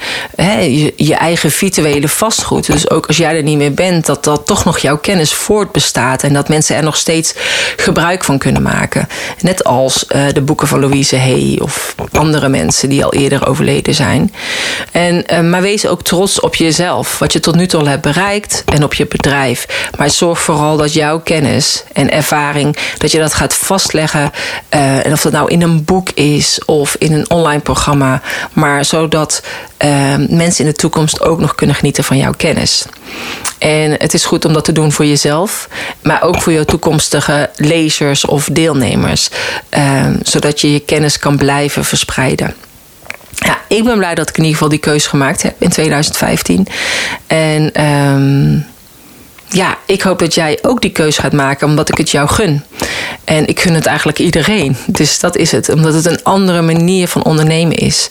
je, 0.95 1.15
eigen 1.15 1.51
virtuele 1.51 2.07
vastgoed. 2.07 2.65
Dus 2.65 2.89
ook 2.89 3.07
als 3.07 3.17
jij 3.17 3.35
er 3.35 3.43
niet 3.43 3.57
meer 3.57 3.73
bent, 3.73 4.05
dat 4.05 4.23
dat 4.23 4.45
toch 4.45 4.65
nog 4.65 4.79
jouw 4.79 4.97
kennis 4.97 5.33
voortbestaat 5.33 6.23
en 6.23 6.33
dat 6.33 6.49
mensen 6.49 6.75
er 6.75 6.83
nog 6.83 6.97
steeds 6.97 7.33
gebruik 7.75 8.23
van 8.23 8.37
kunnen 8.37 8.61
maken. 8.61 9.07
Net 9.41 9.63
als 9.63 10.05
eh, 10.05 10.21
de 10.33 10.41
boeken 10.41 10.67
van 10.67 10.79
Louise 10.79 11.17
Hay 11.17 11.59
of 11.61 11.95
andere 12.11 12.49
mensen 12.49 12.89
die 12.89 13.03
al 13.03 13.13
eerder 13.13 13.47
overleden 13.47 13.93
zijn. 13.93 14.33
En, 14.91 15.23
uh, 15.33 15.39
maar 15.39 15.61
wees 15.61 15.87
ook 15.87 16.03
trots 16.03 16.39
op 16.39 16.55
jezelf, 16.55 17.19
wat 17.19 17.33
je 17.33 17.39
tot 17.39 17.55
nu 17.55 17.67
toe 17.67 17.79
al 17.79 17.87
hebt 17.87 18.01
bereikt 18.01 18.63
en 18.65 18.83
op 18.83 18.93
je 18.93 19.07
bedrijf. 19.07 19.89
Maar 19.97 20.09
zorg 20.09 20.39
vooral 20.39 20.77
dat 20.77 20.93
jouw 20.93 21.19
kennis 21.19 21.83
en 21.93 22.11
ervaring 22.11 22.68
dat 22.97 23.11
je 23.11 23.19
dat 23.19 23.33
gaat 23.33 23.53
vastleggen. 23.53 24.31
Uh, 24.73 25.05
en 25.05 25.11
of 25.11 25.21
dat 25.21 25.31
nou 25.31 25.51
in 25.51 25.61
een 25.61 25.83
boek 25.83 26.09
is 26.09 26.65
of 26.65 26.95
in 26.95 27.13
een 27.13 27.29
online 27.29 27.61
programma. 27.61 28.21
Maar 28.53 28.85
zodat 28.85 29.43
uh, 29.85 30.15
mensen 30.29 30.65
in 30.65 30.71
de 30.71 30.77
toekomst 30.77 31.21
ook 31.21 31.39
nog 31.39 31.55
kunnen 31.55 31.75
genieten 31.75 32.03
van 32.03 32.17
jouw 32.17 32.33
kennis. 32.37 32.85
En 33.57 33.91
het 33.91 34.13
is 34.13 34.25
goed 34.25 34.45
om 34.45 34.53
dat 34.53 34.65
te 34.65 34.71
doen 34.71 34.91
voor 34.91 35.05
jezelf, 35.05 35.67
maar 36.01 36.21
ook 36.21 36.41
voor 36.41 36.53
jouw 36.53 36.63
toekomstige 36.63 37.49
lezers 37.55 38.25
of 38.25 38.49
deelnemers. 38.51 39.29
Uh, 39.77 40.05
zodat 40.23 40.61
je 40.61 40.73
je 40.73 40.79
kennis 40.79 41.19
kan 41.19 41.37
blijven 41.37 41.85
verspreiden. 41.85 42.53
Ja, 43.35 43.57
ik 43.67 43.83
ben 43.83 43.97
blij 43.97 44.15
dat 44.15 44.29
ik 44.29 44.37
in 44.37 44.43
ieder 44.43 44.57
geval 44.57 44.69
die 44.69 44.79
keuze 44.79 45.09
gemaakt 45.09 45.41
heb 45.41 45.55
in 45.59 45.69
2015. 45.69 46.67
En 47.27 47.85
um, 47.85 48.65
ja, 49.49 49.77
ik 49.85 50.01
hoop 50.01 50.19
dat 50.19 50.33
jij 50.33 50.59
ook 50.61 50.81
die 50.81 50.91
keuze 50.91 51.21
gaat 51.21 51.33
maken, 51.33 51.67
omdat 51.67 51.89
ik 51.89 51.97
het 51.97 52.11
jou 52.11 52.27
gun. 52.27 52.63
En 53.23 53.47
ik 53.47 53.59
gun 53.59 53.73
het 53.73 53.85
eigenlijk 53.85 54.19
iedereen. 54.19 54.77
Dus 54.85 55.19
dat 55.19 55.35
is 55.35 55.51
het, 55.51 55.69
omdat 55.69 55.93
het 55.93 56.05
een 56.05 56.23
andere 56.23 56.61
manier 56.61 57.07
van 57.07 57.23
ondernemen 57.23 57.75
is. 57.75 58.09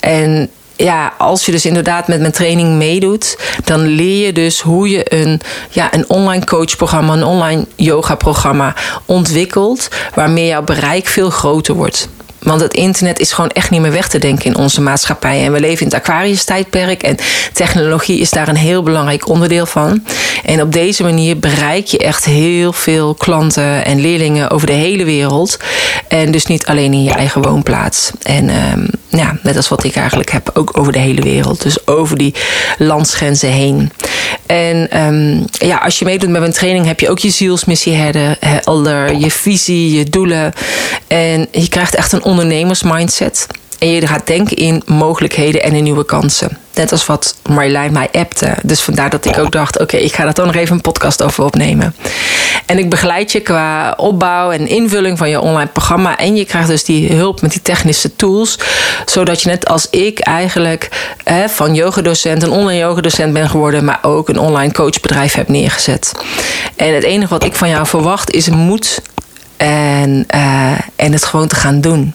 En 0.00 0.50
ja, 0.76 1.12
als 1.18 1.46
je 1.46 1.52
dus 1.52 1.66
inderdaad 1.66 2.08
met 2.08 2.20
mijn 2.20 2.32
training 2.32 2.76
meedoet, 2.76 3.38
dan 3.64 3.86
leer 3.86 4.26
je 4.26 4.32
dus 4.32 4.60
hoe 4.60 4.88
je 4.88 5.14
een, 5.14 5.40
ja, 5.70 5.94
een 5.94 6.08
online 6.08 6.44
coachprogramma, 6.44 7.12
een 7.12 7.24
online 7.24 7.66
yoga 7.76 8.14
programma 8.14 8.74
ontwikkelt, 9.04 9.88
waarmee 10.14 10.46
jouw 10.46 10.62
bereik 10.62 11.06
veel 11.06 11.30
groter 11.30 11.74
wordt. 11.74 12.08
Want 12.46 12.60
het 12.60 12.74
internet 12.74 13.18
is 13.18 13.32
gewoon 13.32 13.50
echt 13.50 13.70
niet 13.70 13.80
meer 13.80 13.92
weg 13.92 14.08
te 14.08 14.18
denken 14.18 14.44
in 14.44 14.56
onze 14.56 14.80
maatschappij. 14.80 15.44
En 15.44 15.52
we 15.52 15.60
leven 15.60 15.86
in 15.86 15.92
het 15.92 15.94
Aquarius-tijdperk. 15.94 17.02
En 17.02 17.16
technologie 17.52 18.20
is 18.20 18.30
daar 18.30 18.48
een 18.48 18.56
heel 18.56 18.82
belangrijk 18.82 19.28
onderdeel 19.28 19.66
van. 19.66 20.04
En 20.44 20.60
op 20.60 20.72
deze 20.72 21.02
manier 21.02 21.38
bereik 21.38 21.86
je 21.86 21.98
echt 21.98 22.24
heel 22.24 22.72
veel 22.72 23.14
klanten 23.14 23.84
en 23.84 24.00
leerlingen 24.00 24.50
over 24.50 24.66
de 24.66 24.72
hele 24.72 25.04
wereld. 25.04 25.56
En 26.08 26.30
dus 26.30 26.46
niet 26.46 26.66
alleen 26.66 26.92
in 26.92 27.04
je 27.04 27.10
eigen 27.10 27.42
woonplaats. 27.42 28.10
En 28.22 28.50
um, 28.72 28.88
ja, 29.08 29.38
net 29.42 29.56
als 29.56 29.68
wat 29.68 29.84
ik 29.84 29.96
eigenlijk 29.96 30.30
heb, 30.30 30.50
ook 30.54 30.78
over 30.78 30.92
de 30.92 30.98
hele 30.98 31.22
wereld. 31.22 31.62
Dus 31.62 31.86
over 31.86 32.18
die 32.18 32.34
landsgrenzen 32.78 33.50
heen. 33.50 33.92
En 34.46 35.04
um, 35.04 35.44
ja, 35.50 35.76
als 35.76 35.98
je 35.98 36.04
meedoet 36.04 36.30
met 36.30 36.40
mijn 36.40 36.52
training, 36.52 36.86
heb 36.86 37.00
je 37.00 37.10
ook 37.10 37.18
je 37.18 37.30
zielsmissie 37.30 37.94
helder, 38.40 39.16
je 39.16 39.30
visie, 39.30 39.98
je 39.98 40.04
doelen. 40.04 40.52
En 41.06 41.46
je 41.50 41.68
krijgt 41.68 41.94
echt 41.94 42.12
een 42.12 42.24
ondernemersmindset. 42.38 43.46
En 43.78 43.88
je 43.88 44.06
gaat 44.06 44.26
denken 44.26 44.56
in 44.56 44.82
mogelijkheden 44.86 45.62
en 45.62 45.72
in 45.72 45.82
nieuwe 45.82 46.04
kansen. 46.04 46.58
Net 46.74 46.92
als 46.92 47.06
wat 47.06 47.36
Marjolein 47.48 47.92
mij 47.92 48.08
appte. 48.12 48.54
Dus 48.62 48.80
vandaar 48.80 49.10
dat 49.10 49.24
ik 49.24 49.38
ook 49.38 49.52
dacht: 49.52 49.80
oké, 49.80 49.96
ik 49.96 50.14
ga 50.14 50.24
daar 50.24 50.34
dan 50.34 50.46
nog 50.46 50.54
even 50.54 50.74
een 50.74 50.80
podcast 50.80 51.22
over 51.22 51.44
opnemen. 51.44 51.94
En 52.66 52.78
ik 52.78 52.90
begeleid 52.90 53.32
je 53.32 53.40
qua 53.40 53.94
opbouw 53.96 54.50
en 54.50 54.68
invulling 54.68 55.18
van 55.18 55.30
je 55.30 55.40
online 55.40 55.70
programma. 55.70 56.18
En 56.18 56.36
je 56.36 56.44
krijgt 56.44 56.68
dus 56.68 56.84
die 56.84 57.12
hulp 57.12 57.40
met 57.40 57.50
die 57.50 57.62
technische 57.62 58.16
tools. 58.16 58.58
Zodat 59.06 59.42
je 59.42 59.48
net 59.48 59.66
als 59.68 59.90
ik 59.90 60.18
eigenlijk 60.18 60.88
hè, 61.24 61.48
van 61.48 61.74
yogadocent 61.74 62.42
een 62.42 62.50
online 62.50 62.80
yogadocent 62.80 63.32
ben 63.32 63.48
geworden. 63.48 63.84
Maar 63.84 63.98
ook 64.02 64.28
een 64.28 64.38
online 64.38 64.72
coachbedrijf 64.72 65.34
heb 65.34 65.48
neergezet. 65.48 66.12
En 66.76 66.94
het 66.94 67.04
enige 67.04 67.30
wat 67.30 67.44
ik 67.44 67.54
van 67.54 67.68
jou 67.68 67.86
verwacht 67.86 68.30
is 68.30 68.48
moed 68.48 69.00
en, 69.56 70.26
uh, 70.34 70.72
en 70.96 71.12
het 71.12 71.24
gewoon 71.24 71.48
te 71.48 71.54
gaan 71.54 71.80
doen. 71.80 72.14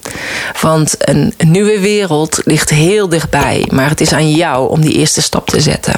Want 0.62 0.96
een, 0.98 1.34
nieuwe 1.38 1.80
wereld 1.80 2.42
ligt 2.46 2.70
heel 2.70 3.10
dichtbij. 3.10 3.68
Maar 3.72 3.90
het 3.90 4.02
is 4.02 4.14
aan 4.14 4.32
jou 4.32 4.70
om 4.70 4.82
die 4.82 4.94
eerste 4.94 5.22
stap 5.22 5.48
te 5.50 5.62
zetten. 5.62 5.94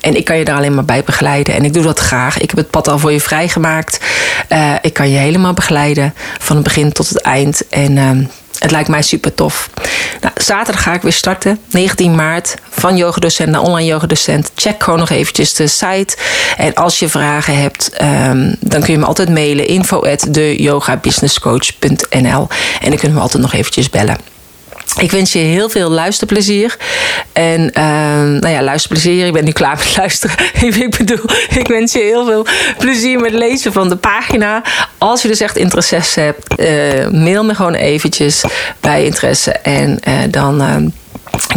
En 0.00 0.16
ik 0.16 0.24
kan 0.24 0.38
je 0.38 0.44
daar 0.44 0.56
alleen 0.56 0.74
maar 0.74 0.84
bij 0.84 1.04
begeleiden. 1.04 1.54
En 1.54 1.64
ik 1.64 1.72
doe 1.72 1.82
dat 1.82 1.98
graag. 1.98 2.38
Ik 2.38 2.50
heb 2.50 2.58
het 2.58 2.70
pad 2.70 2.88
al 2.88 2.98
voor 2.98 3.12
je 3.12 3.20
vrijgemaakt. 3.20 4.00
Uh, 4.48 4.74
ik 4.82 4.92
kan 4.92 5.10
je 5.10 5.18
helemaal 5.18 5.54
begeleiden. 5.54 6.14
Van 6.38 6.56
het 6.56 6.64
begin 6.64 6.92
tot 6.92 7.08
het 7.08 7.20
eind. 7.20 7.68
En 7.68 7.96
uh, 7.96 8.10
het 8.58 8.70
lijkt 8.70 8.88
mij 8.88 9.02
super 9.02 9.34
tof. 9.34 9.70
Nou, 10.20 10.34
zaterdag 10.36 10.82
ga 10.82 10.92
ik 10.94 11.02
weer 11.02 11.12
starten, 11.12 11.58
19 11.70 12.14
maart, 12.14 12.54
van 12.70 12.96
yogadocent 12.96 13.48
naar 13.48 13.60
online 13.60 13.88
yogadocent. 13.88 14.50
Check 14.54 14.82
gewoon 14.82 14.98
nog 14.98 15.10
eventjes 15.10 15.54
de 15.54 15.66
site. 15.66 16.16
En 16.56 16.74
als 16.74 16.98
je 16.98 17.08
vragen 17.08 17.56
hebt, 17.56 17.90
um, 18.02 18.56
dan 18.60 18.80
kun 18.80 18.92
je 18.92 18.98
me 18.98 19.06
altijd 19.06 19.28
mailen. 19.28 19.66
info 19.66 20.00
at 20.00 20.26
En 22.80 22.88
dan 22.90 22.98
kunnen 22.98 23.16
we 23.16 23.22
altijd 23.22 23.42
nog 23.42 23.52
eventjes 23.52 23.90
bellen. 23.90 24.37
Ik 24.98 25.10
wens 25.10 25.32
je 25.32 25.38
heel 25.38 25.68
veel 25.68 25.90
luisterplezier. 25.90 26.76
En 27.32 27.60
uh, 27.60 28.40
nou 28.40 28.48
ja, 28.48 28.62
luisterplezier. 28.62 29.26
Ik 29.26 29.32
ben 29.32 29.44
nu 29.44 29.52
klaar 29.52 29.76
met 29.76 29.96
luisteren. 29.96 30.36
ik 30.82 30.96
bedoel, 30.98 31.24
ik 31.48 31.68
wens 31.68 31.92
je 31.92 31.98
heel 31.98 32.26
veel 32.26 32.46
plezier 32.78 33.20
met 33.20 33.32
lezen 33.32 33.72
van 33.72 33.88
de 33.88 33.96
pagina. 33.96 34.62
Als 34.98 35.22
je 35.22 35.28
dus 35.28 35.40
echt 35.40 35.56
interesse 35.56 36.20
hebt, 36.20 36.60
uh, 36.60 37.08
mail 37.08 37.44
me 37.44 37.54
gewoon 37.54 37.74
eventjes 37.74 38.44
bij 38.80 39.04
interesse. 39.04 39.52
En 39.52 39.98
uh, 40.08 40.14
dan 40.30 40.62
ehm, 40.62 40.88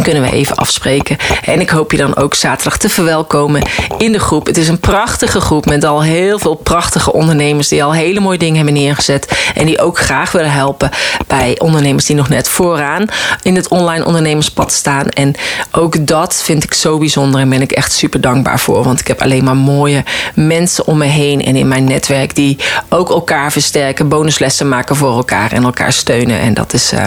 kunnen 0.02 0.22
we 0.22 0.30
even 0.30 0.56
afspreken. 0.56 1.16
En 1.44 1.60
ik 1.60 1.70
hoop 1.70 1.90
je 1.90 1.96
dan 1.96 2.16
ook 2.16 2.34
zaterdag 2.34 2.78
te 2.78 2.88
verwelkomen 2.88 3.62
in 3.98 4.12
de 4.12 4.18
groep. 4.18 4.46
Het 4.46 4.56
is 4.56 4.68
een 4.68 4.80
prachtige 4.80 5.40
groep 5.40 5.66
met 5.66 5.84
al 5.84 6.02
heel 6.02 6.38
veel 6.38 6.54
prachtige 6.54 7.12
ondernemers 7.12 7.68
die 7.68 7.84
al 7.84 7.92
hele 7.92 8.20
mooie 8.20 8.38
dingen 8.38 8.56
hebben 8.56 8.74
neergezet. 8.74 9.50
En 9.54 9.66
die 9.66 9.80
ook 9.80 9.98
graag 9.98 10.32
willen 10.32 10.52
helpen 10.52 10.90
bij 11.26 11.58
ondernemers 11.58 12.06
die 12.06 12.16
nog 12.16 12.28
net 12.28 12.48
vooraan 12.48 13.04
in 13.42 13.56
het 13.56 13.68
online 13.68 14.04
ondernemerspad 14.04 14.72
staan. 14.72 15.08
En 15.08 15.34
ook 15.72 16.06
dat 16.06 16.42
vind 16.42 16.64
ik 16.64 16.74
zo 16.74 16.98
bijzonder 16.98 17.40
en 17.40 17.48
ben 17.48 17.62
ik 17.62 17.72
echt 17.72 17.92
super 17.92 18.20
dankbaar 18.20 18.60
voor. 18.60 18.82
Want 18.84 19.00
ik 19.00 19.06
heb 19.06 19.22
alleen 19.22 19.44
maar 19.44 19.56
mooie 19.56 20.04
mensen 20.34 20.86
om 20.86 20.98
me 20.98 21.04
heen 21.04 21.44
en 21.44 21.56
in 21.56 21.68
mijn 21.68 21.84
netwerk 21.84 22.34
die 22.34 22.58
ook 22.88 23.10
elkaar 23.10 23.52
versterken, 23.52 24.08
bonuslessen 24.08 24.68
maken 24.68 24.96
voor 24.96 25.16
elkaar 25.16 25.52
en 25.52 25.64
elkaar 25.64 25.92
steunen. 25.92 26.40
En 26.40 26.54
dat 26.54 26.72
is 26.72 26.92
uh, 26.92 27.06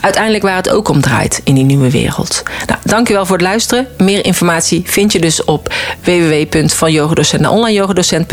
uiteindelijk 0.00 0.44
waar 0.44 0.56
het 0.56 0.70
ook 0.70 0.88
om 0.88 1.00
draait 1.00 1.40
in 1.44 1.54
die 1.54 1.64
nieuwe 1.64 1.87
wereld. 1.90 2.42
Nou, 2.66 2.80
dankjewel 2.84 3.26
voor 3.26 3.36
het 3.36 3.46
luisteren. 3.46 3.86
Meer 3.98 4.24
informatie 4.24 4.82
vind 4.86 5.12
je 5.12 5.20
dus 5.20 5.44
op 5.44 5.74
www.vanyogadocent 6.04 7.62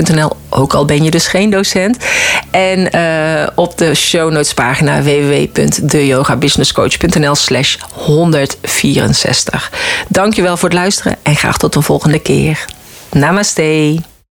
naar. 0.10 0.30
Ook 0.50 0.74
al 0.74 0.86
ben 0.86 1.04
je 1.04 1.12
dus 1.12 1.28
geen 1.28 1.50
docent. 1.50 1.98
En 2.52 2.96
uh, 2.96 3.48
op 3.56 3.78
de 3.78 3.96
show 3.96 4.32
notes 4.32 4.54
pagina 4.54 5.02
www.deyogabusinesscoach.nl 5.02 7.36
slash 7.36 7.78
164. 7.92 9.72
Dankjewel 10.08 10.58
voor 10.58 10.70
het 10.70 10.78
luisteren 10.78 11.16
en 11.24 11.36
graag 11.36 11.58
tot 11.58 11.74
de 11.74 11.82
volgende 11.82 12.20
keer. 12.20 12.66
Namaste. 13.12 14.14